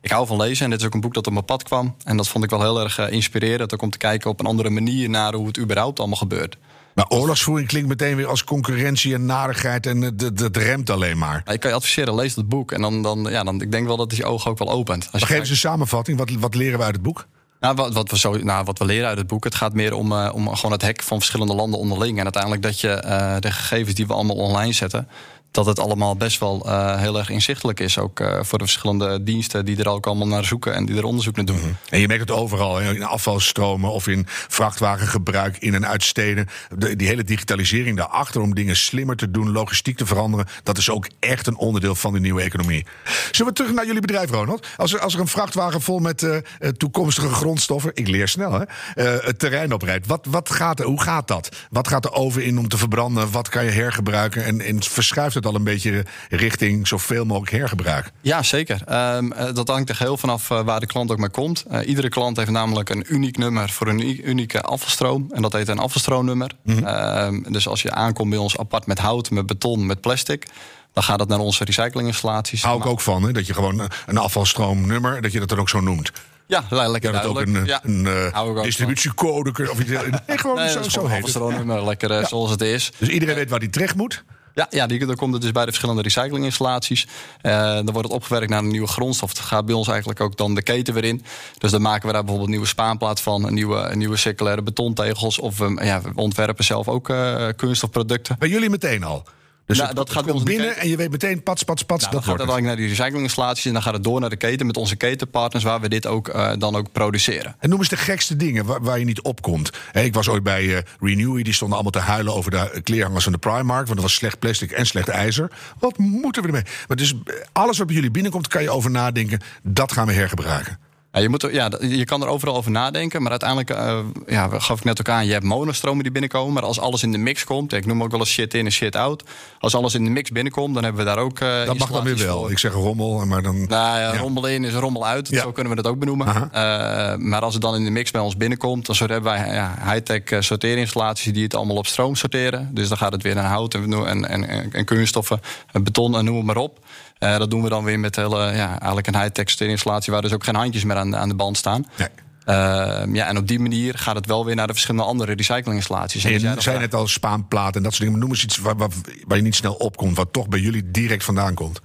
Ik 0.01 0.11
hou 0.11 0.27
van 0.27 0.37
lezen 0.37 0.63
en 0.65 0.69
dit 0.71 0.79
is 0.79 0.85
ook 0.85 0.93
een 0.93 1.01
boek 1.01 1.13
dat 1.13 1.27
op 1.27 1.33
mijn 1.33 1.45
pad 1.45 1.63
kwam. 1.63 1.95
En 2.03 2.17
dat 2.17 2.27
vond 2.27 2.43
ik 2.43 2.49
wel 2.49 2.61
heel 2.61 2.79
erg 2.79 2.97
eh, 2.97 3.11
inspirerend. 3.11 3.73
Ook 3.73 3.81
om 3.81 3.89
te 3.89 3.97
kijken 3.97 4.29
op 4.29 4.39
een 4.39 4.45
andere 4.45 4.69
manier 4.69 5.09
naar 5.09 5.33
hoe 5.33 5.47
het 5.47 5.59
überhaupt 5.59 5.99
allemaal 5.99 6.17
gebeurt. 6.17 6.57
Maar 6.95 7.05
oorlogsvoering 7.09 7.67
klinkt 7.67 7.89
meteen 7.89 8.15
weer 8.15 8.27
als 8.27 8.43
concurrentie 8.43 9.13
en 9.13 9.25
narigheid 9.25 9.85
en 9.85 10.01
het- 10.01 10.21
het 10.21 10.39
het 10.39 10.57
remt 10.57 10.89
alleen 10.89 11.17
maar. 11.17 11.41
Ik 11.51 11.59
kan 11.59 11.69
je 11.69 11.75
adviseren, 11.75 12.15
lees 12.15 12.33
dat 12.33 12.47
boek. 12.49 12.71
En 12.71 12.81
dan, 12.81 13.01
dan, 13.01 13.27
ja, 13.29 13.43
dan 13.43 13.61
ik 13.61 13.71
denk 13.71 13.87
wel 13.87 13.97
dat 13.97 14.07
het 14.11 14.19
je 14.19 14.25
ogen 14.25 14.51
ook 14.51 14.57
wel 14.57 14.71
opent. 14.71 15.03
Als 15.11 15.21
Maar 15.21 15.29
geef 15.29 15.39
eens 15.39 15.49
een 15.49 15.55
samenvatting. 15.55 16.17
Wat, 16.17 16.29
wat 16.39 16.55
leren 16.55 16.79
we 16.79 16.85
uit 16.85 16.93
het 16.93 17.03
boek? 17.03 17.27
Nou, 17.59 17.75
wat, 17.75 17.93
wat, 17.93 18.09
we 18.11 18.17
zo, 18.17 18.37
nou, 18.37 18.63
wat 18.65 18.79
we 18.79 18.85
leren 18.85 19.07
uit 19.07 19.17
het 19.17 19.27
boek, 19.27 19.43
het 19.43 19.55
gaat 19.55 19.73
meer 19.73 19.93
om, 19.93 20.11
eh, 20.11 20.29
om 20.33 20.55
gewoon 20.55 20.71
het 20.71 20.81
hek 20.81 21.03
van 21.03 21.17
verschillende 21.17 21.55
landen 21.55 21.79
onderling. 21.79 22.17
En 22.17 22.23
uiteindelijk 22.23 22.61
dat 22.61 22.79
je 22.79 22.89
eh, 22.89 23.35
de 23.39 23.51
gegevens 23.51 23.95
die 23.95 24.07
we 24.07 24.13
allemaal 24.13 24.35
online 24.35 24.73
zetten, 24.73 25.07
dat 25.53 25.65
het 25.65 25.79
allemaal 25.79 26.15
best 26.15 26.39
wel 26.39 26.65
eh, 26.65 26.99
heel 26.99 27.17
erg 27.17 27.29
inzichtelijk 27.29 27.79
is. 27.79 27.97
Ook 27.97 28.19
eh, 28.19 28.43
voor 28.43 28.57
de 28.57 28.65
verschillende 28.65 29.23
diensten 29.23 29.65
die 29.65 29.77
er 29.77 29.89
ook 29.89 30.05
allemaal 30.05 30.27
naar 30.27 30.45
zoeken 30.45 30.73
en 30.73 30.85
die 30.85 30.97
er 30.97 31.03
onderzoek 31.03 31.35
naar 31.35 31.45
doen. 31.45 31.77
En 31.89 31.99
je 31.99 32.07
merkt 32.07 32.29
het 32.29 32.37
overal, 32.37 32.79
in 32.79 33.03
afvalstromen 33.03 33.91
of 33.91 34.07
in 34.07 34.25
vrachtwagengebruik 34.27 35.57
in 35.57 35.73
en 35.73 35.87
uit 35.87 36.03
steden. 36.03 36.47
De, 36.77 36.95
die 36.95 37.07
hele 37.07 37.23
digitalisering 37.23 37.97
daarachter 37.97 38.41
om 38.41 38.55
dingen 38.55 38.75
slimmer 38.75 39.15
te 39.15 39.31
doen, 39.31 39.51
logistiek 39.51 39.97
te 39.97 40.05
veranderen. 40.05 40.45
Dat 40.63 40.77
is 40.77 40.89
ook 40.89 41.07
echt 41.19 41.47
een 41.47 41.57
onderdeel 41.57 41.95
van 41.95 42.13
de 42.13 42.19
nieuwe 42.19 42.41
economie. 42.41 42.85
Zullen 43.31 43.51
we 43.51 43.57
terug 43.57 43.73
naar 43.73 43.85
jullie 43.85 44.01
bedrijf, 44.01 44.29
Ronald? 44.29 44.67
Als 44.77 44.93
er, 44.93 44.99
als 44.99 45.13
er 45.13 45.19
een 45.19 45.27
vrachtwagen 45.27 45.81
vol 45.81 45.99
met 45.99 46.23
eh, 46.23 46.37
toekomstige 46.69 47.29
grondstoffen, 47.29 47.91
ik 47.93 48.07
leer 48.07 48.27
snel 48.27 48.51
hè, 48.51 48.65
het 49.03 49.39
terrein 49.39 49.73
oprijdt. 49.73 50.07
Wat, 50.07 50.25
wat 50.29 50.49
gaat 50.49 50.79
hoe 50.79 51.01
gaat 51.01 51.27
dat? 51.27 51.49
Wat 51.69 51.87
gaat 51.87 52.05
er 52.05 52.13
over 52.13 52.41
in 52.41 52.57
om 52.57 52.67
te 52.67 52.77
verbranden? 52.77 53.31
Wat 53.31 53.49
kan 53.49 53.65
je 53.65 53.71
hergebruiken? 53.71 54.45
En, 54.45 54.61
en 54.61 54.83
verschuift 54.83 55.33
het 55.33 55.42
al 55.45 55.55
een 55.55 55.63
beetje 55.63 56.05
richting 56.29 56.87
zoveel 56.87 57.25
mogelijk 57.25 57.51
hergebruik? 57.51 58.11
Ja, 58.21 58.43
zeker. 58.43 58.81
Ehm, 58.85 59.31
eh, 59.31 59.53
dat 59.53 59.67
hangt 59.67 59.89
er 59.89 59.95
heel 59.99 60.17
vanaf 60.17 60.49
eh, 60.51 60.61
waar 60.61 60.79
de 60.79 60.85
klant 60.85 61.11
ook 61.11 61.17
mee 61.17 61.29
komt. 61.29 61.63
Eh, 61.69 61.87
iedere 61.87 62.09
klant 62.09 62.37
heeft 62.37 62.49
namelijk 62.49 62.89
een 62.89 63.05
uniek 63.07 63.37
nummer 63.37 63.69
voor 63.69 63.87
een 63.87 63.99
uni- 63.99 64.21
unieke 64.23 64.61
afvalstroom. 64.61 65.27
En 65.31 65.41
dat 65.41 65.53
heet 65.53 65.67
een 65.67 65.79
afvalstroomnummer. 65.79 66.51
Ehm, 66.65 67.41
dus 67.51 67.67
als 67.67 67.81
je 67.81 67.91
aankomt 67.91 68.29
bij 68.29 68.39
ons 68.39 68.57
apart 68.57 68.85
met 68.85 68.99
hout, 68.99 69.29
met 69.31 69.45
beton, 69.45 69.85
met 69.85 70.01
plastic... 70.01 70.47
dan 70.93 71.03
gaat 71.03 71.19
dat 71.19 71.27
naar 71.27 71.39
onze 71.39 71.63
recyclinginstallaties. 71.63 72.63
Hou 72.63 72.79
ik 72.79 72.85
ook 72.85 73.01
van, 73.01 73.23
hè, 73.23 73.31
dat 73.31 73.47
je 73.47 73.53
gewoon 73.53 73.89
een 74.05 74.17
afvalstroomnummer, 74.17 75.21
dat 75.21 75.31
je 75.31 75.39
dat 75.39 75.49
dan 75.49 75.59
ook 75.59 75.69
zo 75.69 75.79
noemt. 75.79 76.11
Ja, 76.47 76.63
le- 76.69 76.87
lekker 76.87 77.13
Ja, 77.13 77.21
dat 77.21 77.29
ook 77.29 77.41
een, 77.41 77.65
Ja. 77.65 77.79
een 77.83 78.33
ook 78.35 78.63
distributiecode 78.63 79.69
of 79.71 79.79
iets. 79.79 79.89
Nee, 80.27 80.37
gewoon 80.37 80.55
Nee, 80.55 80.69
zo, 80.69 80.79
heet 80.79 80.85
het. 80.93 80.95
afvalstroomnummer, 80.95 81.85
lekker 81.85 82.27
zoals 82.27 82.49
het 82.51 82.61
is. 82.61 82.91
Dus 82.97 83.07
iedereen 83.09 83.35
weet 83.35 83.49
waar 83.49 83.59
die 83.59 83.69
terecht 83.69 83.95
moet. 83.95 84.23
Ja, 84.53 84.67
ja 84.69 84.87
die, 84.87 85.05
dan 85.05 85.15
komt 85.15 85.33
het 85.33 85.41
dus 85.41 85.51
bij 85.51 85.63
de 85.63 85.69
verschillende 85.69 86.01
recyclinginstallaties. 86.01 87.07
Eh, 87.41 87.73
dan 87.73 87.91
wordt 87.91 88.07
het 88.07 88.17
opgewerkt 88.17 88.49
naar 88.49 88.59
een 88.59 88.67
nieuwe 88.67 88.87
grondstof. 88.87 89.29
Het 89.29 89.39
gaat 89.39 89.65
bij 89.65 89.75
ons 89.75 89.87
eigenlijk 89.87 90.21
ook 90.21 90.37
dan 90.37 90.55
de 90.55 90.63
keten 90.63 90.93
weer 90.93 91.03
in. 91.03 91.23
Dus 91.57 91.71
dan 91.71 91.81
maken 91.81 92.07
we 92.07 92.13
daar 92.13 92.21
bijvoorbeeld 92.21 92.49
nieuwe 92.49 92.67
spaanplaat 92.67 93.21
van, 93.21 93.45
een 93.45 93.53
nieuwe, 93.53 93.77
een 93.77 93.97
nieuwe 93.97 94.17
circulaire 94.17 94.61
betontegels. 94.61 95.39
Of 95.39 95.57
we, 95.57 95.79
ja, 95.83 96.01
we 96.01 96.11
ontwerpen 96.15 96.63
zelf 96.63 96.87
ook 96.87 97.09
eh, 97.09 97.47
kunststofproducten. 97.55 98.35
Bij 98.39 98.49
jullie 98.49 98.69
meteen 98.69 99.03
al. 99.03 99.23
Dus 99.65 99.77
Nou, 99.77 99.87
het, 99.89 99.97
dat 99.97 100.07
het 100.07 100.17
gaat 100.17 100.27
komt 100.27 100.43
binnen 100.43 100.77
en 100.77 100.89
je 100.89 100.97
weet 100.97 101.11
meteen, 101.11 101.43
pats, 101.43 101.63
pats, 101.63 101.83
pats, 101.83 102.01
Nou, 102.03 102.15
dat 102.15 102.25
dan 102.25 102.37
gaat 102.37 102.47
dan 102.47 102.63
naar 102.63 102.75
die 102.75 102.87
recyclinginstallaties 102.87 103.65
en 103.65 103.73
dan 103.73 103.81
gaat 103.81 103.93
het 103.93 104.03
door 104.03 104.19
naar 104.19 104.29
de 104.29 104.35
keten 104.35 104.65
met 104.65 104.77
onze 104.77 104.95
ketenpartners 104.95 105.63
waar 105.63 105.81
we 105.81 105.89
dit 105.89 106.07
ook 106.07 106.27
eh, 106.27 106.51
dan 106.57 106.75
ook 106.75 106.91
produceren. 106.91 107.55
En 107.59 107.69
noem 107.69 107.79
eens 107.79 107.89
de 107.89 107.97
gekste 107.97 108.35
dingen 108.35 108.65
waar, 108.65 108.81
waar 108.81 108.99
je 108.99 109.05
niet 109.05 109.21
op 109.21 109.41
komt. 109.41 109.69
Hè, 109.91 110.01
ik 110.01 110.13
was 110.13 110.29
ooit 110.29 110.43
bij 110.43 110.75
eh 110.75 110.81
Renewy, 110.99 111.43
die 111.43 111.53
stonden 111.53 111.77
allemaal 111.77 112.01
te 112.01 112.09
huilen 112.09 112.33
over 112.33 112.51
de 112.51 112.81
kleerhangers 112.83 113.23
van 113.23 113.33
de 113.33 113.39
Primark. 113.39 113.85
Want 113.85 113.97
er 113.97 114.05
was 114.05 114.13
slecht 114.13 114.39
plastic 114.39 114.71
en 114.71 114.85
slecht 114.85 115.07
ijzer. 115.07 115.51
Wat 115.79 115.97
moeten 115.97 116.41
we 116.41 116.47
ermee? 116.47 116.63
Maar 116.87 116.97
dus 116.97 117.13
eh, 117.13 117.33
alles 117.51 117.77
wat 117.77 117.87
bij 117.87 117.95
jullie 117.95 118.11
binnenkomt, 118.11 118.47
kan 118.47 118.61
je 118.61 118.69
over 118.69 118.91
nadenken. 118.91 119.39
Dat 119.63 119.91
gaan 119.91 120.07
we 120.07 120.13
hergebruiken. 120.13 120.77
Ja, 121.13 121.19
je, 121.19 121.29
moet 121.29 121.43
er, 121.43 121.53
ja, 121.53 121.69
je 121.81 122.05
kan 122.05 122.21
er 122.21 122.27
overal 122.27 122.55
over 122.55 122.71
nadenken, 122.71 123.21
maar 123.21 123.31
uiteindelijk, 123.31 123.69
eh, 123.69 123.99
ja, 124.27 124.49
gaf 124.59 124.77
ik 124.77 124.83
net 124.83 124.99
ook 124.99 125.09
aan, 125.09 125.25
je 125.25 125.31
hebt 125.31 125.43
monostromen 125.45 126.03
die 126.03 126.11
binnenkomen. 126.11 126.53
Maar 126.53 126.63
als 126.63 126.79
alles 126.79 127.03
in 127.03 127.11
de 127.11 127.17
mix 127.17 127.43
komt, 127.43 127.73
ik 127.73 127.85
noem 127.85 128.03
ook 128.03 128.11
wel 128.11 128.19
eens 128.19 128.29
shit 128.29 128.53
in 128.53 128.65
en 128.65 128.71
shit 128.71 128.95
out. 128.95 129.23
Als 129.59 129.75
alles 129.75 129.93
in 129.93 130.03
de 130.03 130.09
mix 130.09 130.29
binnenkomt, 130.31 130.73
dan 130.73 130.83
hebben 130.83 131.05
we 131.05 131.07
daar 131.13 131.23
ook. 131.23 131.39
eh, 131.39 131.65
Dat 131.65 131.77
mag 131.77 131.91
dan 131.91 132.03
weer 132.03 132.17
wel. 132.17 132.39
voor. 132.39 132.51
Ik 132.51 132.59
zeg 132.59 132.71
rommel, 132.73 133.25
maar 133.25 133.41
dan. 133.41 133.55
Nou 133.55 133.99
ja, 133.99 134.13
Ja. 134.13 134.17
rommel 134.17 134.47
in 134.47 134.63
is 134.63 134.73
rommel 134.73 135.05
uit. 135.07 135.27
Ja. 135.29 135.41
Zo 135.41 135.51
kunnen 135.51 135.75
we 135.75 135.81
dat 135.81 135.91
ook 135.91 135.99
benoemen. 135.99 136.27
Eh, 136.51 137.15
maar 137.15 137.41
als 137.41 137.53
het 137.53 137.61
dan 137.61 137.75
in 137.75 137.83
de 137.83 137.91
mix 137.91 138.11
bij 138.11 138.21
ons 138.21 138.37
binnenkomt, 138.37 138.85
dan 138.85 138.95
hebben 138.97 139.23
wij 139.23 139.53
ja, 139.53 139.75
high-tech 139.91 140.43
sorteerinstallaties 140.43 141.33
die 141.33 141.43
het 141.43 141.55
allemaal 141.55 141.75
op 141.77 141.87
stroom 141.87 142.15
sorteren. 142.15 142.69
Dus 142.71 142.87
dan 142.87 142.97
gaat 142.97 143.11
het 143.11 143.23
weer 143.23 143.35
naar 143.35 143.49
hout 143.49 143.73
en, 143.73 143.93
en, 144.07 144.27
en, 144.29 144.71
en 144.73 144.85
kunststoffen, 144.85 145.39
en 145.71 145.83
beton 145.83 146.17
en 146.17 146.25
noem 146.25 146.45
maar 146.45 146.57
op. 146.57 146.79
Eh, 147.23 147.37
dat 147.37 147.49
doen 147.49 147.63
we 147.63 147.69
dan 147.69 147.83
weer 147.83 147.99
met 147.99 148.15
hele, 148.15 148.37
ja, 148.37 148.69
eigenlijk 148.69 149.07
een 149.07 149.21
high-tech 149.21 149.83
waar 150.05 150.21
dus 150.21 150.33
ook 150.33 150.43
geen 150.43 150.55
handjes 150.55 150.83
meer 150.83 150.95
aan, 150.95 151.15
aan 151.15 151.29
de 151.29 151.35
band 151.35 151.57
staan. 151.57 151.85
Nee. 151.97 152.07
Eh, 152.45 153.03
ja, 153.13 153.27
en 153.27 153.37
op 153.37 153.47
die 153.47 153.59
manier 153.59 153.97
gaat 153.97 154.15
het 154.15 154.25
wel 154.25 154.45
weer 154.45 154.55
naar 154.55 154.67
de 154.67 154.73
verschillende 154.73 155.07
andere 155.07 155.33
recyclinginstallaties. 155.33 156.23
En 156.23 156.31
je 156.31 156.55
zei 156.57 156.79
net 156.79 156.93
al 156.93 157.07
spaanplaat 157.07 157.75
en 157.75 157.83
dat 157.83 157.91
soort 157.91 158.03
dingen. 158.03 158.11
Maar 158.11 158.21
noem 158.21 158.29
eens 158.29 158.43
iets 158.43 158.57
waar, 158.57 158.75
waar, 158.75 158.89
waar 159.27 159.37
je 159.37 159.43
niet 159.43 159.55
snel 159.55 159.73
opkomt. 159.73 160.17
Wat 160.17 160.33
toch 160.33 160.47
bij 160.47 160.59
jullie 160.59 160.91
direct 160.91 161.23
vandaan 161.23 161.53
komt. 161.53 161.81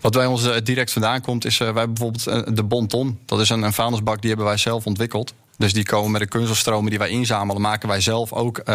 Wat 0.00 0.12
bij 0.12 0.26
ons 0.26 0.46
eh, 0.46 0.62
direct 0.62 0.92
vandaan 0.92 1.20
komt, 1.20 1.44
is 1.44 1.60
eh, 1.60 1.72
wij 1.72 1.86
bijvoorbeeld 1.86 2.56
de 2.56 2.64
Bonton. 2.64 3.18
Dat 3.26 3.40
is 3.40 3.48
een, 3.48 3.62
een 3.62 3.72
vuilnisbak 3.72 4.20
die 4.20 4.28
hebben 4.28 4.46
wij 4.46 4.56
zelf 4.56 4.86
ontwikkeld. 4.86 5.34
Dus 5.60 5.72
die 5.72 5.84
komen 5.84 6.10
met 6.10 6.20
de 6.20 6.26
kunststofstromen 6.26 6.90
die 6.90 6.98
wij 6.98 7.08
inzamelen, 7.08 7.62
maken 7.62 7.88
wij 7.88 8.00
zelf 8.00 8.32
ook 8.32 8.58
eh, 8.58 8.74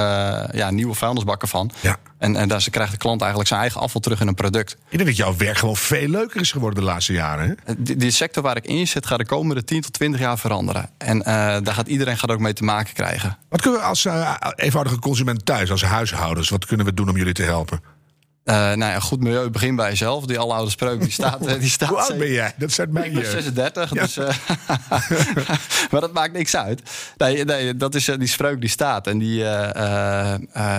ja, 0.52 0.72
nieuwe 0.72 0.94
vuilnisbakken 0.94 1.48
van. 1.48 1.72
Ja. 1.80 1.98
En, 2.18 2.36
en 2.36 2.48
daar 2.48 2.68
krijgt 2.70 2.92
de 2.92 2.98
klant 2.98 3.20
eigenlijk 3.20 3.50
zijn 3.50 3.62
eigen 3.62 3.82
afval 3.82 4.02
terug 4.02 4.22
in 4.22 4.28
een 4.28 4.36
product. 4.36 4.72
Ik 4.72 4.98
denk 4.98 5.06
dat 5.06 5.16
jouw 5.18 5.36
werk 5.38 5.58
gewoon 5.58 5.76
veel 5.76 6.08
leuker 6.08 6.42
is 6.42 6.52
geworden 6.52 6.80
de 6.80 6.86
laatste 6.86 7.14
jaren. 7.14 7.48
Hè? 7.48 7.54
Eh, 7.54 7.76
Die, 7.78 7.96
die 7.96 8.12
sector 8.12 8.44
waar 8.44 8.58
ik 8.58 8.66
in 8.66 8.88
zit, 8.88 9.06
gaat 9.06 9.18
de 9.18 9.26
komende 9.26 9.64
10 9.64 9.82
tot 9.82 9.94
20 9.94 10.20
jaar 10.20 10.38
veranderen. 10.38 10.90
En 10.98 11.24
eh, 11.24 11.34
daar 11.64 11.74
gaat 11.74 11.88
iedereen 11.88 12.18
gaat 12.18 12.32
ook 12.32 12.40
mee 12.40 12.54
te 12.54 12.64
maken 12.64 12.94
krijgen. 12.94 13.38
Wat 13.50 13.62
kunnen 13.62 13.80
we 13.80 13.86
als 13.86 14.08
eenvoudige 14.56 15.00
consument 15.00 15.46
thuis, 15.46 15.72
als 15.72 15.84
huishoudens, 15.84 16.50
wat 16.50 16.66
kunnen 16.66 16.86
we 16.86 16.94
doen 16.94 17.10
om 17.10 17.18
jullie 17.18 17.34
te 17.34 17.44
helpen? 17.44 17.80
Eh 18.46 18.56
nou 18.56 18.78
ja, 18.92 19.00
goed 19.00 19.20
milieu 19.24 19.50
begint 19.50 19.76
bij 19.76 19.90
jezelf. 19.90 20.26
Die 20.26 20.40
oude 20.40 20.72
spreuk 20.72 21.02
die 21.02 21.12
staat. 21.12 21.46
eh, 21.46 21.60
die 21.60 21.70
staat 21.70 21.90
Hoe 21.90 21.98
oud 21.98 22.18
ben 22.18 22.32
jij? 22.32 22.54
Dat 22.58 22.72
zijn 22.72 22.92
mijn 22.94 23.06
Ik 23.06 23.14
ben 23.14 23.22
jeugd. 23.22 23.34
36, 23.34 23.90
dus, 23.90 24.18
eh, 24.18 24.28
maar 25.92 26.02
dat 26.02 26.14
maakt 26.14 26.34
niks 26.34 26.56
uit. 26.56 26.82
Nee, 27.18 27.46
nee 27.46 27.76
dat 27.78 27.96
is, 27.96 28.06
die 28.06 28.28
spreuk 28.28 28.62
die 28.62 28.70
staat 28.70 29.08
en 29.08 29.18
die, 29.18 29.44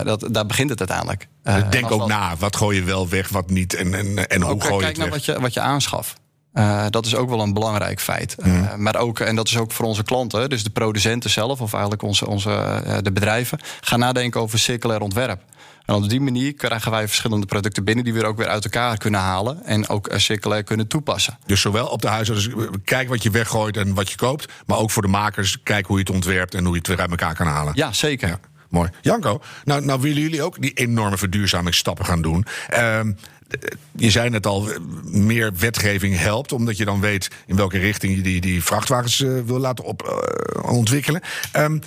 dat, 0.05 0.29
daar 0.31 0.47
begint 0.47 0.71
het 0.71 0.79
uiteindelijk. 0.79 1.27
Denk 1.71 1.91
ook 1.91 1.99
dat- 1.99 2.09
na. 2.09 2.37
Wat 2.39 2.57
gooi 2.57 2.77
je 2.79 2.85
wel 2.85 3.09
weg, 3.09 3.29
wat 3.29 3.51
niet 3.51 3.75
en, 3.75 3.95
en, 3.95 4.29
en 4.29 4.43
hoe 4.43 4.51
Ook, 4.51 4.63
gooi 4.65 4.77
je 4.77 4.81
kijk 4.83 4.97
naar 4.97 5.07
weg? 5.07 5.15
wat 5.15 5.25
je, 5.25 5.41
wat 5.41 5.55
je 5.55 5.61
aanschaft. 5.61 6.15
Eh, 6.53 6.85
dat 6.91 7.07
is 7.07 7.15
ook 7.15 7.29
wel 7.29 7.41
een 7.41 7.53
belangrijk 7.53 8.01
feit. 8.01 8.37
Mhm. 8.43 8.83
maar 8.83 8.97
ook, 8.97 9.21
en 9.21 9.37
dat 9.37 9.47
is 9.49 9.57
ook 9.59 9.73
voor 9.73 9.85
onze 9.87 10.03
klanten, 10.03 10.51
dus 10.51 10.63
de 10.65 10.71
producenten 10.71 11.31
zelf, 11.31 11.61
of 11.61 11.73
eigenlijk 11.73 12.03
onze, 12.03 12.27
onze, 12.27 12.83
de 13.03 13.13
bedrijven, 13.13 13.59
gaan 13.81 13.99
nadenken 13.99 14.41
over 14.41 14.59
circulair 14.59 15.01
ontwerp. 15.01 15.41
En 15.87 15.95
op 15.95 16.09
die 16.09 16.21
manier 16.21 16.55
krijgen 16.55 16.91
wij 16.91 17.07
verschillende 17.07 17.47
producten 17.47 17.85
binnen 17.85 18.05
die 18.05 18.15
we 18.15 18.25
ook 18.25 18.37
weer 18.37 18.47
uit 18.49 18.65
elkaar 18.65 18.97
kunnen 18.99 19.21
halen 19.21 19.65
en 19.65 19.89
ook 19.89 20.07
eh, 20.07 20.19
circulair 20.19 20.63
kunnen 20.63 20.87
toepassen. 20.87 21.39
Dus 21.47 21.61
zowel 21.61 21.87
op 21.87 22.03
de 22.03 22.09
huishoudens, 22.09 22.55
eh, 22.55 22.73
kijk 22.85 23.09
wat 23.09 23.23
je 23.23 23.31
weggooit 23.31 23.77
en 23.77 23.95
wat 23.95 24.11
je 24.11 24.17
koopt. 24.17 24.53
Maar 24.67 24.79
ook 24.79 24.91
voor 24.91 25.03
de 25.03 25.09
makers, 25.09 25.63
kijk 25.63 25.87
hoe 25.87 25.97
je 25.99 26.03
het 26.05 26.15
ontwerpt 26.15 26.55
en 26.55 26.63
hoe 26.65 26.73
je 26.73 26.79
het 26.79 26.87
weer 26.87 27.01
uit 27.01 27.11
elkaar 27.11 27.35
kan 27.35 27.47
halen. 27.47 27.73
Ja, 27.77 27.93
zeker. 27.93 28.29
Ja, 28.29 28.41
mooi. 28.71 28.89
Janko, 29.01 29.41
nou, 29.65 29.85
nou 29.85 30.01
willen 30.01 30.23
jullie 30.23 30.43
ook 30.43 30.61
die 30.61 30.73
enorme 30.73 31.17
verduurzamingsstappen 31.19 32.05
gaan 32.05 32.23
doen. 32.23 32.47
Ehm, 32.69 33.13
d- 33.49 33.75
je 33.97 34.11
zei 34.11 34.31
net 34.31 34.47
al, 34.47 34.71
eh, 34.71 34.79
meer 35.05 35.53
wetgeving 35.59 36.19
helpt, 36.19 36.53
omdat 36.53 36.77
je 36.77 36.85
dan 36.85 37.01
weet 37.01 37.31
in 37.47 37.57
welke 37.57 37.79
richting 37.79 38.17
je 38.17 38.23
die, 38.23 38.41
die 38.41 38.65
vrachtwagens 38.65 39.21
eh, 39.23 39.31
wil 39.45 39.59
laten 39.59 39.85
op, 39.85 40.03
eh, 40.03 40.71
ontwikkelen. 40.73 41.21
Ehm, 41.53 41.79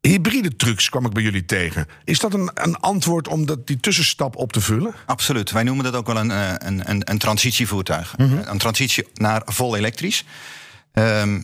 hybride 0.00 0.56
trucks 0.56 0.88
kwam 0.88 1.06
ik 1.06 1.12
bij 1.12 1.22
jullie 1.22 1.44
tegen. 1.44 1.86
Is 2.04 2.18
dat 2.18 2.34
een, 2.34 2.50
een 2.54 2.76
antwoord 2.76 3.28
om 3.28 3.46
dat, 3.46 3.66
die 3.66 3.80
tussenstap 3.80 4.36
op 4.36 4.52
te 4.52 4.60
vullen? 4.60 4.94
Absoluut. 5.06 5.50
Wij 5.50 5.62
noemen 5.62 5.84
dat 5.84 5.94
ook 5.94 6.06
wel 6.06 6.16
een, 6.16 6.30
eh, 6.30 6.52
een, 6.58 6.90
een, 6.90 7.10
een 7.10 7.18
transitievoertuig. 7.18 8.14
Een 8.18 8.58
transitie 8.58 9.08
naar 9.14 9.42
vol 9.44 9.76
elektrisch. 9.76 10.24
Ehm, 10.92 11.40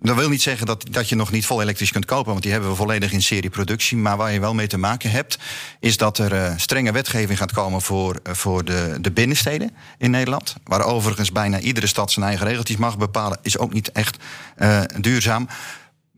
dat 0.00 0.16
wil 0.16 0.28
niet 0.28 0.42
zeggen 0.42 0.66
dat, 0.66 0.86
dat 0.90 1.08
je 1.08 1.14
nog 1.14 1.30
niet 1.30 1.46
vol 1.46 1.62
elektrisch 1.62 1.92
kunt 1.92 2.04
kopen, 2.04 2.30
want 2.30 2.42
die 2.42 2.52
hebben 2.52 2.70
we 2.70 2.76
volledig 2.76 3.12
in 3.12 3.22
serieproductie. 3.22 3.96
Maar 3.96 4.16
waar 4.16 4.32
je 4.32 4.40
wel 4.40 4.54
mee 4.54 4.66
te 4.66 4.78
maken 4.78 5.10
hebt, 5.10 5.38
is 5.80 5.96
dat 5.96 6.18
er 6.18 6.32
eh, 6.32 6.52
strenge 6.56 6.92
wetgeving 6.92 7.38
gaat 7.38 7.52
komen 7.52 7.82
voor, 7.82 8.20
eh, 8.22 8.34
voor 8.34 8.64
de, 8.64 8.96
de 9.00 9.10
binnensteden 9.10 9.70
in 9.98 10.10
Nederland. 10.10 10.56
Waar 10.64 10.84
overigens 10.84 11.32
bijna 11.32 11.60
iedere 11.60 11.86
stad 11.86 12.12
zijn 12.12 12.26
eigen 12.26 12.46
regeltjes 12.46 12.76
mag 12.76 12.98
bepalen, 12.98 13.38
is 13.42 13.58
ook 13.58 13.72
niet 13.72 13.92
echt 13.92 14.16
duurzaam. 15.00 15.48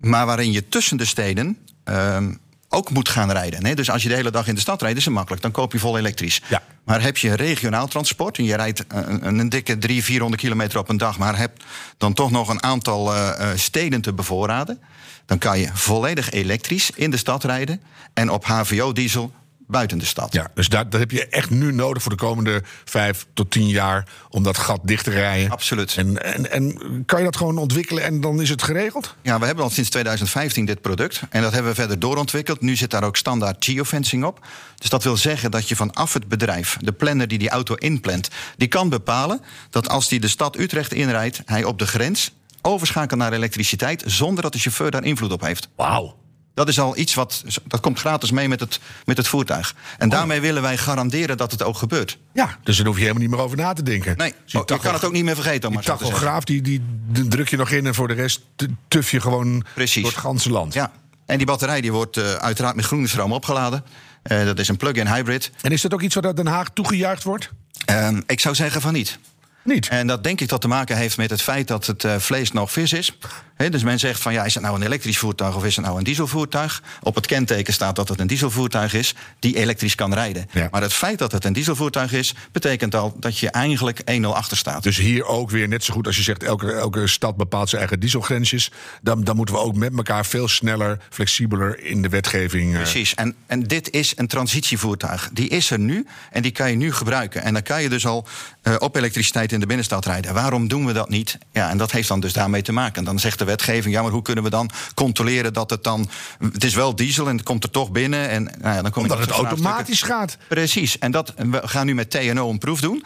Maar 0.05 0.27
waarin 0.27 0.53
je 0.53 0.69
tussen 0.69 0.97
de 0.97 1.05
steden 1.05 1.59
ehm, 1.85 2.35
ook 2.69 2.91
moet 2.91 3.09
gaan 3.09 3.31
rijden. 3.31 3.67
Hè? 3.67 3.75
Dus 3.75 3.91
als 3.91 4.03
je 4.03 4.09
de 4.09 4.15
hele 4.15 4.31
dag 4.31 4.47
in 4.47 4.55
de 4.55 4.61
stad 4.61 4.83
rijdt, 4.83 4.99
is 4.99 5.05
het 5.05 5.15
makkelijk. 5.15 5.43
Dan 5.43 5.51
koop 5.51 5.73
je 5.73 5.79
vol 5.79 5.99
elektrisch. 5.99 6.43
Ja. 6.49 6.63
Maar 6.85 7.03
heb 7.03 7.17
je 7.17 7.35
regionaal 7.35 7.87
transport 7.87 8.39
en 8.39 8.45
je 8.45 8.57
rijdt 8.57 8.85
een, 8.89 9.39
een 9.39 9.49
dikke 9.49 9.79
300, 9.79 10.05
400 10.05 10.43
kilometer 10.43 10.79
op 10.79 10.89
een 10.89 10.97
dag, 10.97 11.19
maar 11.19 11.37
hebt 11.37 11.65
dan 11.99 12.13
toch 12.13 12.31
nog 12.31 12.49
een 12.49 12.63
aantal 12.63 13.15
eh, 13.15 13.51
eh, 13.51 13.59
steden 13.59 14.01
te 14.01 14.13
bevoorraden, 14.13 14.81
dan 15.27 15.39
kan 15.39 15.59
je 15.59 15.69
volledig 15.73 16.31
elektrisch 16.31 16.91
in 16.95 17.11
de 17.11 17.17
stad 17.17 17.45
rijden 17.45 17.81
en 18.15 18.31
op 18.31 18.45
HVO-diesel 18.45 19.33
buiten 19.67 19.99
de 19.99 20.05
stad. 20.05 20.33
Ja, 20.33 20.51
dus 20.55 20.69
dat, 20.69 20.91
dat 20.91 21.01
heb 21.01 21.11
je 21.11 21.27
echt 21.29 21.51
nu 21.51 21.73
nodig 21.73 22.03
voor 22.03 22.13
de 22.13 22.19
komende 22.19 22.63
vijf 22.85 23.27
tot 23.35 23.51
tien 23.51 23.69
jaar 23.69 24.09
om 24.29 24.43
dat 24.43 24.59
gat 24.59 24.81
dicht 24.85 25.05
te 25.05 25.11
rijden. 25.11 25.51
Absoluut. 25.51 25.97
En, 25.97 26.23
en, 26.23 26.51
en 26.51 27.03
kan 27.07 27.19
je 27.19 27.25
dat 27.25 27.37
gewoon 27.37 27.59
ontwikkelen 27.59 28.05
en 28.05 28.21
dan 28.21 28.41
is 28.41 28.49
het 28.49 28.63
geregeld? 28.63 29.15
Ja, 29.23 29.39
we 29.39 29.47
hebben 29.47 29.65
al 29.65 29.71
sinds 29.71 29.91
2015 29.91 30.65
dit 30.65 30.81
product. 30.81 31.23
En 31.31 31.43
dat 31.43 31.53
hebben 31.53 31.71
we 31.71 31.77
verder 31.77 31.99
doorontwikkeld. 31.99 32.61
Nu 32.61 32.77
zit 32.77 32.91
daar 32.91 33.05
ook 33.05 33.17
standaard 33.17 33.65
geofencing 33.65 34.25
op. 34.25 34.47
Dus 34.75 34.91
dat 34.91 35.03
wil 35.03 35.17
zeggen 35.17 35.51
dat 35.51 35.69
je 35.69 35.77
vanaf 35.77 36.13
het 36.13 36.29
bedrijf, 36.29 36.77
de 36.81 36.93
planner 36.93 37.29
die 37.29 37.39
die 37.39 37.51
auto 37.51 37.75
inplant, 37.75 38.29
die 38.57 38.69
kan 38.69 38.89
bepalen 38.89 39.41
dat 39.71 39.89
als 39.89 40.09
die 40.09 40.21
de 40.21 40.29
stad 40.29 40.59
Utrecht 40.59 40.93
inrijdt, 40.93 41.43
hij 41.45 41.65
op 41.65 41.79
de 41.79 41.87
grens 41.87 42.33
overschakelt 42.63 43.21
naar 43.21 43.33
elektriciteit 43.33 44.03
zonder 44.07 44.43
dat 44.43 44.53
de 44.53 44.59
chauffeur 44.59 44.91
daar 44.91 45.05
invloed 45.05 45.33
op 45.33 45.41
heeft. 45.41 45.69
Wauw. 45.77 46.24
Dat 46.55 46.69
is 46.69 46.81
al 46.81 46.97
iets 46.97 47.15
wat. 47.15 47.45
Dat 47.67 47.81
komt 47.81 47.99
gratis 47.99 48.31
mee 48.31 48.49
met 48.49 48.61
het, 48.61 48.81
met 49.05 49.17
het 49.17 49.29
voertuig. 49.29 49.75
En 49.99 50.09
daarmee 50.09 50.41
willen 50.41 50.63
wij 50.63 50.77
garanderen 50.77 51.37
dat 51.37 51.51
het 51.51 51.63
ook 51.63 51.77
gebeurt. 51.77 52.19
Ja, 52.33 52.59
dus 52.63 52.77
daar 52.77 52.87
hoef 52.87 52.95
je 52.95 53.01
helemaal 53.01 53.23
niet 53.23 53.31
meer 53.31 53.41
over 53.41 53.57
na 53.57 53.73
te 53.73 53.83
denken. 53.83 54.17
Nee, 54.17 54.35
Dus 54.45 54.53
je 54.53 54.65
kan 54.65 54.95
het 54.95 55.05
ook 55.05 55.13
niet 55.13 55.25
meer 55.25 55.35
vergeten. 55.35 55.71
Die 55.71 55.81
tachograaf, 55.81 56.45
die, 56.45 56.63
die, 56.63 56.83
druk 57.29 57.49
je 57.49 57.57
nog 57.57 57.71
in 57.71 57.87
en 57.87 57.95
voor 57.95 58.09
de 58.09 58.15
rest 58.15 58.41
tuf 58.89 59.11
je 59.11 59.21
gewoon 59.21 59.65
Precies. 59.75 60.03
door 60.03 60.11
het 60.11 60.21
ganse 60.21 60.51
land. 60.51 60.75
Ja. 60.75 60.93
En 61.27 61.37
die 61.37 61.47
batterij 61.47 61.81
die 61.81 61.93
wordt 61.93 62.17
eh, 62.17 62.33
uiteraard 62.33 62.77
met 62.77 62.85
groene 62.85 63.09
stroom 63.09 63.33
opgeladen. 63.33 63.85
Eh, 64.23 64.45
dat 64.45 64.59
is 64.59 64.69
een 64.69 64.77
plug-in 64.77 65.07
hybrid. 65.07 65.51
En 65.61 65.73
is 65.73 65.81
dat 65.81 65.95
ook 65.95 66.03
iets 66.03 66.15
wat 66.15 66.27
uit 66.27 66.37
Den 66.37 66.47
Haag 66.47 66.69
toegejuicht 66.75 67.23
wordt? 67.23 67.51
Ehm, 67.85 68.21
ik 68.27 68.41
zou 68.41 68.55
zeggen 68.55 68.81
van 68.81 68.93
niet. 68.93 69.19
Niet. 69.65 69.89
En 69.89 70.07
dat 70.07 70.25
denk 70.25 70.41
ik 70.41 70.49
dat 70.49 70.61
te 70.61 70.69
maken 70.69 70.97
heeft 70.97 71.17
met 71.17 71.31
het 71.31 71.43
feit 71.43 71.69
dat 71.69 71.87
het 71.87 72.05
eh, 72.05 72.17
vlees 72.19 72.53
nog 72.53 72.73
vis 72.73 72.93
is. 72.93 73.19
Dus 73.57 73.83
men 73.83 73.99
zegt 73.99 74.21
van 74.21 74.33
ja, 74.33 74.45
is 74.45 74.55
het 74.55 74.63
nou 74.63 74.77
een 74.77 74.83
elektrisch 74.83 75.19
voertuig 75.19 75.57
of 75.57 75.65
is 75.65 75.77
het 75.77 75.85
nou 75.85 75.99
een 75.99 76.05
dieselvoertuig? 76.05 76.83
Op 77.03 77.15
het 77.15 77.27
kenteken 77.27 77.73
staat 77.73 77.97
dat 77.97 78.09
het 78.09 78.21
een 78.21 78.27
dieselvoertuig 78.27 78.95
is 78.95 79.15
die 79.39 79.57
elektrisch 79.57 79.95
kan 79.95 80.15
rijden. 80.15 80.49
Ja. 80.53 80.69
Maar 80.71 80.83
het 80.83 80.93
feit 80.93 81.19
dat 81.19 81.33
het 81.33 81.45
een 81.45 81.53
dieselvoertuig 81.53 82.13
is, 82.13 82.35
betekent 82.53 82.95
al 82.95 83.17
dat 83.21 83.39
je 83.39 83.51
eigenlijk 83.51 84.01
1-0 84.21 84.25
achter 84.27 84.57
staat. 84.57 84.83
Dus 84.83 84.97
hier 84.97 85.25
ook 85.25 85.51
weer 85.51 85.69
net 85.69 85.85
zo 85.85 85.95
goed 85.95 86.07
als 86.07 86.17
je 86.17 86.23
zegt... 86.23 86.43
elke, 86.43 86.73
elke 86.73 87.07
stad 87.07 87.37
bepaalt 87.37 87.69
zijn 87.69 87.81
eigen 87.81 88.01
dieselgrensjes. 88.01 88.71
Dan, 89.03 89.25
dan 89.25 89.37
moeten 89.37 89.55
we 89.55 89.61
ook 89.61 89.75
met 89.75 89.97
elkaar 89.97 90.27
veel 90.27 90.49
sneller, 90.49 90.99
flexibeler 91.11 91.85
in 91.85 92.03
de 92.03 92.09
wetgeving... 92.09 92.73
eh, 92.73 92.81
Precies. 92.81 93.15
En, 93.15 93.35
en 93.47 93.63
dit 93.63 93.91
is 93.91 94.13
een 94.17 94.27
transitievoertuig. 94.27 95.31
Die 95.33 95.49
is 95.49 95.71
er 95.71 95.79
nu 95.79 96.07
en 96.31 96.43
die 96.43 96.53
kan 96.53 96.71
je 96.71 96.77
nu 96.77 96.93
gebruiken. 96.93 97.43
En 97.43 97.53
dan 97.53 97.63
kan 97.63 97.83
je 97.83 97.89
dus 97.89 98.07
al 98.07 98.27
eh, 98.63 98.75
op 98.79 98.97
elektriciteit 98.97 99.53
in 99.53 99.61
de 99.61 99.67
binnenstad 99.67 100.07
rijden. 100.07 100.35
Waarom 100.35 100.69
doen 100.69 100.87
we 100.87 100.93
dat 100.93 101.09
niet? 101.09 101.39
Ja, 101.53 101.71
en 101.71 101.79
dat 101.79 101.91
heeft 101.93 102.09
dan 102.09 102.21
dus 102.21 102.33
daarmee 102.33 102.63
te 102.63 102.73
maken. 102.73 103.05
Dan 103.05 103.19
zegt 103.19 103.39
de 103.39 103.44
wetgeving, 103.45 103.95
ja, 103.95 104.03
maar 104.03 104.11
hoe 104.11 104.23
kunnen 104.23 104.45
we 104.45 104.51
dan 104.51 104.71
controleren 104.95 105.53
dat 105.53 105.71
het 105.71 105.85
dan... 105.85 106.09
Het 106.53 106.65
is 106.65 106.75
wel 106.75 106.97
diesel 106.97 107.29
en 107.29 107.37
het 107.37 107.45
komt 107.45 107.65
er 107.65 107.71
toch 107.71 107.91
binnen. 107.91 108.29
En, 108.29 108.45
nou 108.45 108.75
ja, 108.75 108.83
dan 108.83 108.91
kom 108.91 109.03
omdat 109.03 109.19
het 109.19 109.31
automatisch 109.31 110.03
gaat. 110.03 110.37
Precies. 110.49 110.99
En 110.99 111.11
dat, 111.11 111.35
we 111.37 111.61
gaan 111.65 111.87
nu 111.87 111.95
met 111.95 112.11
TNO 112.11 112.51
een 112.51 112.59
proef 112.59 112.81
doen. 112.81 113.05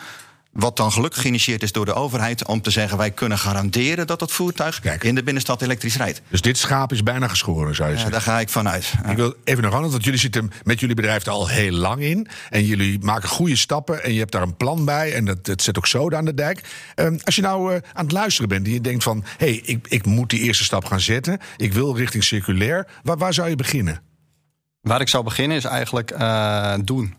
Wat 0.58 0.76
dan 0.76 0.92
gelukkig 0.92 1.20
geïnitieerd 1.20 1.62
is 1.62 1.72
door 1.72 1.84
de 1.84 1.94
overheid 1.94 2.46
om 2.46 2.60
te 2.62 2.70
zeggen: 2.70 2.98
wij 2.98 3.10
kunnen 3.10 3.38
garanderen 3.38 4.06
dat 4.06 4.20
het 4.20 4.32
voertuig 4.32 4.80
Kijk. 4.80 5.04
in 5.04 5.14
de 5.14 5.22
binnenstad 5.22 5.62
elektrisch 5.62 5.96
rijdt. 5.96 6.22
Dus 6.28 6.40
dit 6.40 6.58
schaap 6.58 6.92
is 6.92 7.02
bijna 7.02 7.28
geschoren, 7.28 7.74
zou 7.74 7.88
je 7.88 7.94
Ja, 7.94 8.00
zeggen. 8.00 8.24
daar 8.24 8.34
ga 8.34 8.40
ik 8.40 8.48
vanuit. 8.48 8.92
Ik 9.10 9.16
wil 9.16 9.34
even 9.44 9.62
nog 9.62 9.72
anders, 9.72 9.92
want 9.92 10.04
jullie 10.04 10.18
zitten 10.20 10.50
met 10.64 10.80
jullie 10.80 10.94
bedrijf 10.94 11.26
er 11.26 11.32
al 11.32 11.48
heel 11.48 11.72
lang 11.72 12.02
in. 12.02 12.28
En 12.50 12.64
jullie 12.64 12.98
maken 13.00 13.28
goede 13.28 13.56
stappen 13.56 14.04
en 14.04 14.12
je 14.12 14.18
hebt 14.18 14.32
daar 14.32 14.42
een 14.42 14.56
plan 14.56 14.84
bij. 14.84 15.14
En 15.14 15.24
dat, 15.24 15.44
dat 15.44 15.62
zet 15.62 15.76
ook 15.78 15.86
zoden 15.86 16.18
aan 16.18 16.24
de 16.24 16.34
dijk. 16.34 16.60
Ehm, 16.94 17.18
als 17.24 17.34
je 17.36 17.42
nou 17.42 17.74
eh, 17.74 17.80
aan 17.92 18.04
het 18.04 18.12
luisteren 18.12 18.48
bent 18.48 18.66
en 18.66 18.72
je 18.72 18.80
denkt 18.80 19.02
van... 19.02 19.24
hé, 19.36 19.46
hey, 19.46 19.60
ik, 19.64 19.86
ik 19.88 20.06
moet 20.06 20.30
die 20.30 20.40
eerste 20.40 20.64
stap 20.64 20.84
gaan 20.84 21.00
zetten. 21.00 21.38
Ik 21.56 21.72
wil 21.72 21.96
richting 21.96 22.24
circulair. 22.24 22.86
Waar, 23.02 23.16
waar 23.18 23.34
zou 23.34 23.48
je 23.48 23.56
beginnen? 23.56 24.00
Waar 24.80 25.00
ik 25.00 25.08
zou 25.08 25.24
beginnen 25.24 25.56
is 25.56 25.64
eigenlijk 25.64 26.10
eh, 26.10 26.74
doen. 26.84 27.14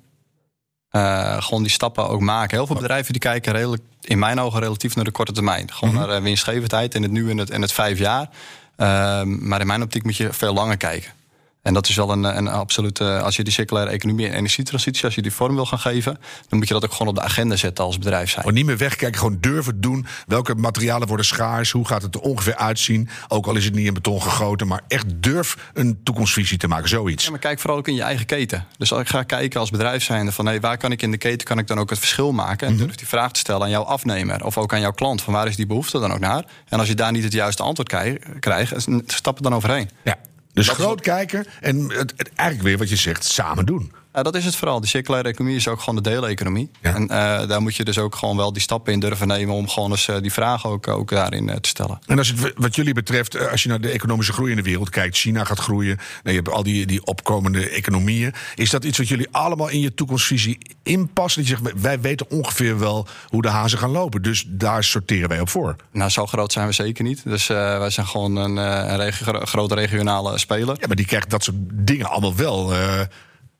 Eh, 0.89 1.41
gewoon 1.41 1.63
die 1.63 1.71
stappen 1.71 2.09
ook 2.09 2.21
maken. 2.21 2.57
Heel 2.57 2.65
veel 2.67 2.75
bedrijven 2.75 3.11
die 3.11 3.21
kijken 3.21 3.53
redelijk, 3.53 3.81
in 4.01 4.19
mijn 4.19 4.39
ogen 4.39 4.59
relatief 4.59 4.95
naar 4.95 5.05
de 5.05 5.11
korte 5.11 5.31
termijn. 5.31 5.73
Gewoon 5.73 5.95
naar 5.95 6.09
eh, 6.09 6.21
winstgevendheid 6.21 6.95
in 6.95 7.03
het 7.03 7.11
nu 7.11 7.29
en 7.29 7.37
het, 7.37 7.49
en 7.49 7.61
het 7.61 7.71
vijf 7.71 7.97
jaar. 7.99 8.29
Ehm, 8.75 9.47
maar 9.47 9.59
in 9.59 9.67
mijn 9.67 9.81
optiek 9.81 10.03
moet 10.03 10.17
je 10.17 10.33
veel 10.33 10.53
langer 10.53 10.77
kijken. 10.77 11.11
En 11.61 11.73
dat 11.73 11.89
is 11.89 11.95
wel 11.95 12.11
een, 12.11 12.23
een 12.23 12.47
absolute. 12.47 13.19
Als 13.21 13.35
je 13.35 13.43
die 13.43 13.53
circulaire 13.53 13.91
economie 13.91 14.27
en 14.27 14.33
energietransitie, 14.33 15.03
als 15.05 15.15
je 15.15 15.21
die 15.21 15.33
vorm 15.33 15.55
wil 15.55 15.65
gaan 15.65 15.79
geven, 15.79 16.17
dan 16.47 16.59
moet 16.59 16.67
je 16.67 16.73
dat 16.73 16.83
ook 16.83 16.91
gewoon 16.91 17.07
op 17.07 17.15
de 17.15 17.21
agenda 17.21 17.55
zetten 17.55 17.83
als 17.85 17.97
bedrijf 17.97 18.29
zijn. 18.29 18.41
Gewoon 18.41 18.57
niet 18.57 18.65
meer 18.65 18.77
wegkijken, 18.77 19.19
gewoon 19.19 19.37
durven 19.39 19.81
doen. 19.81 20.05
Welke 20.27 20.55
materialen 20.55 21.07
worden 21.07 21.25
schaars? 21.25 21.71
Hoe 21.71 21.87
gaat 21.87 22.01
het 22.01 22.15
er 22.15 22.21
ongeveer 22.21 22.55
uitzien? 22.55 23.09
Ook 23.27 23.47
al 23.47 23.55
is 23.55 23.65
het 23.65 23.73
niet 23.75 23.85
in 23.87 23.93
beton 23.93 24.21
gegoten, 24.21 24.67
maar 24.67 24.81
echt 24.87 25.05
durf 25.09 25.57
een 25.73 25.99
toekomstvisie 26.03 26.57
te 26.57 26.67
maken. 26.67 26.89
Zoiets. 26.89 27.23
Ja, 27.23 27.29
maar 27.31 27.39
kijk 27.39 27.59
vooral 27.59 27.77
ook 27.77 27.87
in 27.87 27.95
je 27.95 28.01
eigen 28.01 28.25
keten. 28.25 28.65
Dus 28.77 28.91
als 28.91 29.01
ik 29.01 29.07
ga 29.09 29.23
kijken 29.23 29.59
als 29.59 29.69
bedrijf 29.69 30.03
zijnde 30.03 30.31
van 30.31 30.45
hey, 30.45 30.59
waar 30.59 30.77
kan 30.77 30.91
ik 30.91 31.01
in 31.01 31.11
de 31.11 31.17
keten 31.17 31.47
kan 31.47 31.57
ik 31.57 31.67
dan 31.67 31.79
ook 31.79 31.89
het 31.89 31.99
verschil 31.99 32.31
maken 32.31 32.67
en 32.67 32.77
durf 32.77 32.95
die 32.95 33.07
vraag 33.07 33.31
te 33.31 33.39
stellen 33.39 33.61
aan 33.61 33.69
jouw 33.69 33.83
afnemer 33.83 34.45
of 34.45 34.57
ook 34.57 34.73
aan 34.73 34.81
jouw 34.81 34.91
klant 34.91 35.21
van 35.21 35.33
waar 35.33 35.47
is 35.47 35.55
die 35.55 35.67
behoefte 35.67 35.99
dan 35.99 36.13
ook 36.13 36.19
naar? 36.19 36.43
En 36.67 36.79
als 36.79 36.87
je 36.87 36.95
daar 36.95 37.11
niet 37.11 37.23
het 37.23 37.33
juiste 37.33 37.63
antwoord 37.63 37.89
krijg- 37.89 38.17
krijgt, 38.39 38.87
stap 39.05 39.37
er 39.37 39.43
dan 39.43 39.55
overheen. 39.55 39.89
Ja. 40.03 40.15
Dus 40.59 40.67
Dat 40.67 40.75
groot 40.75 41.01
kijken 41.01 41.45
en 41.59 41.89
het, 41.91 42.13
het, 42.15 42.31
eigenlijk 42.35 42.67
weer 42.67 42.77
wat 42.77 42.89
je 42.89 42.95
zegt, 42.95 43.23
samen 43.23 43.65
doen. 43.65 43.91
Ja, 44.13 44.23
dat 44.23 44.35
is 44.35 44.45
het 44.45 44.55
vooral. 44.55 44.81
De 44.81 44.87
circulaire 44.87 45.29
economie 45.29 45.55
is 45.57 45.67
ook 45.67 45.79
gewoon 45.79 46.03
de 46.03 46.09
deeleconomie. 46.09 46.71
Ja. 46.81 46.95
En 46.95 47.07
eh, 47.09 47.47
daar 47.47 47.61
moet 47.61 47.75
je 47.75 47.83
dus 47.83 47.97
ook 47.97 48.15
gewoon 48.15 48.37
wel 48.37 48.53
die 48.53 48.61
stappen 48.61 48.93
in 48.93 48.99
durven 48.99 49.27
nemen 49.27 49.55
om 49.55 49.69
gewoon 49.69 49.91
eens 49.91 50.07
eh, 50.07 50.15
die 50.21 50.33
vragen 50.33 50.69
ook, 50.69 50.87
ook 50.87 51.09
daarin 51.09 51.49
eh, 51.49 51.55
te 51.55 51.69
stellen. 51.69 51.99
En 52.05 52.17
als 52.17 52.27
het 52.27 52.53
wat 52.55 52.75
jullie 52.75 52.93
betreft, 52.93 53.35
eh, 53.35 53.51
als 53.51 53.63
je 53.63 53.69
naar 53.69 53.81
de 53.81 53.89
economische 53.89 54.33
groei 54.33 54.49
in 54.51 54.55
de 54.57 54.63
wereld 54.63 54.89
kijkt, 54.89 55.17
China 55.17 55.43
gaat 55.43 55.59
groeien, 55.59 55.95
nou, 55.95 56.35
je 56.35 56.41
hebt 56.41 56.49
al 56.49 56.63
die, 56.63 56.85
die 56.85 57.05
opkomende 57.05 57.69
economieën. 57.69 58.33
Is 58.55 58.69
dat 58.69 58.83
iets 58.83 58.97
wat 58.97 59.07
jullie 59.07 59.27
allemaal 59.31 59.67
in 59.69 59.79
je 59.79 59.93
toekomstvisie 59.93 60.57
inpassen? 60.83 61.41
Dat 61.41 61.49
je 61.51 61.57
zegt, 61.63 61.81
wij 61.81 61.99
weten 62.01 62.29
ongeveer 62.29 62.79
wel 62.79 63.07
hoe 63.27 63.41
de 63.41 63.49
hazen 63.49 63.79
gaan 63.79 63.91
lopen, 63.91 64.21
dus 64.21 64.45
daar 64.47 64.83
sorteren 64.83 65.29
wij 65.29 65.39
op 65.39 65.49
voor. 65.49 65.75
Nou, 65.91 66.09
zo 66.09 66.25
groot 66.25 66.51
zijn 66.51 66.67
we 66.67 66.73
zeker 66.73 67.03
niet. 67.03 67.21
Dus 67.23 67.49
eh, 67.49 67.55
wij 67.77 67.89
zijn 67.89 68.07
gewoon 68.07 68.35
een, 68.35 68.57
eh, 68.57 68.91
een 68.91 68.97
regi- 68.97 69.23
gro- 69.23 69.45
grote 69.45 69.75
regionale 69.75 70.37
speler. 70.37 70.75
Ja, 70.79 70.87
maar 70.87 70.95
die 70.95 71.05
krijgt 71.05 71.29
dat 71.29 71.43
soort 71.43 71.57
dingen 71.71 72.09
allemaal 72.09 72.35
wel 72.35 72.73
eh, 72.73 72.99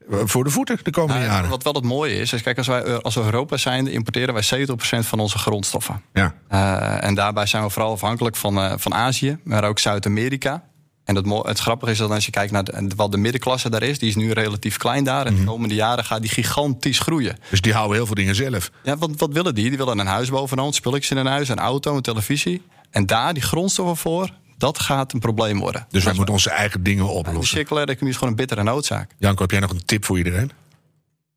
voor 0.10 0.44
de 0.44 0.50
voeten 0.50 0.80
de 0.84 0.92
komende 0.92 1.20
Nou, 1.22 1.32
jaren. 1.32 1.50
wat 1.50 1.64
wel 1.64 1.74
het 1.74 1.84
mooie 1.84 2.16
is, 2.16 2.34
is 2.34 2.42
kijk, 2.42 2.58
als 2.58 2.68
wij 2.68 2.84
eh, 2.84 2.98
als 2.98 3.18
Europa 3.18 3.58
zijn, 3.58 3.88
importeren 3.88 4.34
wij 4.34 4.44
70% 4.44 4.74
van 5.00 5.20
onze 5.20 5.38
grondstoffen. 5.38 6.02
Ja. 6.14 6.36
Eh, 6.48 7.04
en 7.04 7.16
daarbij 7.16 7.46
zijn 7.46 7.64
we 7.64 7.70
vooral 7.70 7.92
afhankelijk 7.92 8.36
van, 8.36 8.58
eh, 8.58 8.74
van 8.78 8.94
Azië, 8.94 9.38
maar 9.44 9.64
ook 9.64 9.80
Zuid-Amerika. 9.80 10.64
En 11.04 11.16
het, 11.16 11.26
het 11.48 11.60
grappige 11.60 11.92
is 11.92 11.98
dat 11.98 12.12
als 12.12 12.26
je 12.26 12.32
kijkt 12.32 12.52
naar 12.52 12.64
de, 12.64 12.90
wat 12.96 13.12
de 13.12 13.18
middenklasse 13.18 13.70
daar 13.70 13.84
is, 13.84 14.00
die 14.00 14.10
is 14.10 14.16
nu 14.16 14.32
relatief 14.32 14.78
klein 14.78 15.04
daar. 15.04 15.26
En 15.26 15.36
de 15.36 15.44
komende 15.44 15.76
jaren 15.76 16.06
gaat 16.06 16.22
die 16.22 16.30
gigantisch 16.30 17.00
groeien. 17.00 17.38
Dus 17.50 17.62
die 17.62 17.74
houden 17.74 17.96
heel 17.96 18.06
veel 18.06 18.16
dingen 18.16 18.36
zelf. 18.36 18.72
Ja, 18.84 18.98
wat, 18.98 19.10
wat 19.18 19.34
willen 19.34 19.56
die? 19.56 19.70
Die 19.70 19.78
willen 19.78 20.00
een 20.00 20.08
huis 20.08 20.30
bovenaan, 20.30 20.74
spulletjes 20.74 21.12
in 21.12 21.18
een 21.18 21.26
huis, 21.26 21.50
een 21.50 21.60
auto, 21.60 21.96
een 21.96 22.02
televisie. 22.02 22.62
En 22.90 23.06
daar 23.06 23.34
die 23.34 23.44
grondstoffen 23.44 23.98
voor, 23.98 24.30
dat 24.60 24.80
gaat 24.80 25.14
een 25.14 25.20
probleem 25.20 25.60
worden. 25.60 25.86
Dus 25.90 26.04
wij 26.04 26.14
moeten 26.14 26.34
onze 26.34 26.50
eigen 26.50 26.84
dingen 26.84 27.10
oplossen. 27.10 27.58
circulaire 27.58 27.92
economie 27.92 28.14
is 28.14 28.20
gewoon 28.20 28.34
een 28.34 28.40
bittere 28.40 28.64
noodzaak. 28.64 29.12
Janko, 29.18 29.42
heb 29.42 29.52
jij 29.52 29.60
nog 29.60 29.72
een 29.72 29.86
tip 29.86 30.06
voor 30.06 30.18
iedereen? 30.18 30.52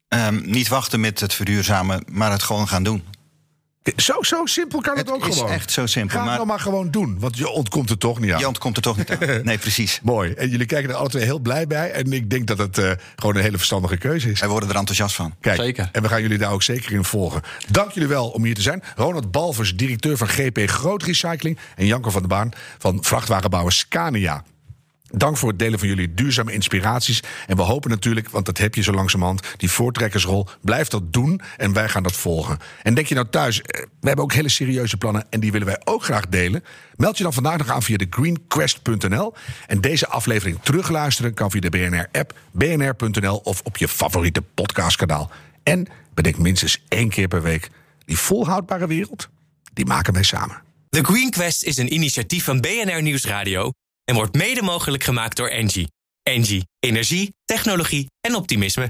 Ehm, 0.08 0.40
niet 0.44 0.68
wachten 0.68 1.00
met 1.00 1.20
het 1.20 1.34
verduurzamen, 1.34 2.04
maar 2.10 2.30
het 2.30 2.42
gewoon 2.42 2.68
gaan 2.68 2.82
doen. 2.82 3.04
Zo, 3.96 4.22
zo 4.22 4.46
simpel 4.46 4.80
kan 4.80 4.96
het, 4.96 5.06
Het 5.06 5.16
ook 5.16 5.26
is 5.26 5.34
gewoon. 5.36 5.50
echt 5.50 5.70
zo 5.70 5.86
simpel, 5.86 6.10
Ga 6.10 6.16
het 6.16 6.26
maar- 6.26 6.34
nou 6.36 6.46
maar 6.48 6.60
gewoon 6.60 6.90
doen, 6.90 7.16
want 7.18 7.36
je 7.38 7.48
ontkomt 7.48 7.90
er 7.90 7.98
toch 7.98 8.20
niet 8.20 8.32
aan. 8.32 8.38
Je 8.38 8.46
ontkomt 8.46 8.76
er 8.76 8.82
toch 8.82 8.96
niet 8.96 9.10
aan. 9.10 9.40
Nee, 9.42 9.58
precies. 9.58 10.00
Mooi. 10.02 10.32
En 10.32 10.48
jullie 10.48 10.66
kijken 10.66 10.90
er 10.90 10.96
alle 10.96 11.08
twee 11.08 11.24
heel 11.24 11.38
blij 11.38 11.66
bij. 11.66 11.90
En 11.90 12.12
ik 12.12 12.30
denk 12.30 12.46
dat 12.46 12.58
het 12.58 12.78
eh, 12.78 12.90
gewoon 13.16 13.36
een 13.36 13.42
hele 13.42 13.56
verstandige 13.56 13.96
keuze 13.96 14.30
is. 14.30 14.40
Wij 14.40 14.48
worden 14.48 14.68
er 14.68 14.76
enthousiast 14.76 15.14
van. 15.14 15.34
Kijk, 15.40 15.60
Zeker. 15.60 15.88
En 15.92 16.02
we 16.02 16.08
gaan 16.08 16.22
jullie 16.22 16.38
daar 16.38 16.52
ook 16.52 16.62
zeker 16.62 16.92
in 16.92 17.04
volgen. 17.04 17.42
Dank 17.70 17.90
jullie 17.90 18.08
wel 18.08 18.28
om 18.28 18.44
hier 18.44 18.54
te 18.54 18.62
zijn. 18.62 18.82
Ronald 18.96 19.30
Balvers, 19.30 19.76
directeur 19.76 20.16
van 20.16 20.28
GP 20.28 20.58
Groot 20.66 21.02
Recycling. 21.02 21.58
En 21.76 21.86
Janko 21.86 22.10
van 22.10 22.20
der 22.20 22.30
Baan 22.30 22.50
van 22.78 22.98
vrachtwagenbouwer 23.04 23.72
Scania. 23.72 24.44
Dank 25.16 25.36
voor 25.36 25.48
het 25.48 25.58
delen 25.58 25.78
van 25.78 25.88
jullie 25.88 26.14
duurzame 26.14 26.52
inspiraties. 26.52 27.22
En 27.46 27.56
we 27.56 27.62
hopen 27.62 27.90
natuurlijk, 27.90 28.30
want 28.30 28.46
dat 28.46 28.58
heb 28.58 28.74
je 28.74 28.82
zo 28.82 28.92
langzamerhand, 28.92 29.42
die 29.56 29.70
voortrekkersrol. 29.70 30.46
Blijf 30.60 30.88
dat 30.88 31.12
doen 31.12 31.40
en 31.56 31.72
wij 31.72 31.88
gaan 31.88 32.02
dat 32.02 32.16
volgen. 32.16 32.58
En 32.82 32.94
denk 32.94 33.06
je 33.06 33.14
nou 33.14 33.26
thuis, 33.30 33.62
eh, 33.62 33.80
we 33.80 34.06
hebben 34.06 34.24
ook 34.24 34.32
hele 34.32 34.48
serieuze 34.48 34.96
plannen 34.96 35.26
en 35.30 35.40
die 35.40 35.52
willen 35.52 35.66
wij 35.66 35.80
ook 35.84 36.04
graag 36.04 36.28
delen. 36.28 36.64
Meld 36.96 37.16
je 37.16 37.22
dan 37.22 37.32
vandaag 37.32 37.58
nog 37.58 37.68
aan 37.68 37.82
via 37.82 37.96
de 37.96 38.06
greenquest.nl. 38.10 39.34
En 39.66 39.80
deze 39.80 40.08
aflevering 40.08 40.58
terugluisteren 40.62 41.34
kan 41.34 41.50
via 41.50 41.60
de 41.60 41.70
BNR-app, 41.70 42.34
bnr.nl 42.50 43.36
of 43.36 43.60
op 43.64 43.76
je 43.76 43.88
favoriete 43.88 44.42
podcastkanaal. 44.42 45.30
En 45.62 45.86
bedenk 46.14 46.38
minstens 46.38 46.82
één 46.88 47.08
keer 47.08 47.28
per 47.28 47.42
week, 47.42 47.70
die 48.04 48.18
volhoudbare 48.18 48.86
wereld, 48.86 49.28
die 49.72 49.86
maken 49.86 50.12
wij 50.12 50.22
samen. 50.22 50.62
The 50.90 51.04
Green 51.04 51.30
Quest 51.30 51.64
is 51.64 51.76
een 51.76 51.92
initiatief 51.92 52.44
van 52.44 52.60
BNR 52.60 53.02
Nieuwsradio 53.02 53.72
en 54.12 54.18
wordt 54.18 54.34
mede 54.36 54.62
mogelijk 54.62 55.04
gemaakt 55.04 55.36
door 55.36 55.48
Engie. 55.48 55.92
Engie, 56.22 56.68
energie, 56.78 57.34
technologie 57.44 58.06
en 58.20 58.34
optimisme. 58.34 58.80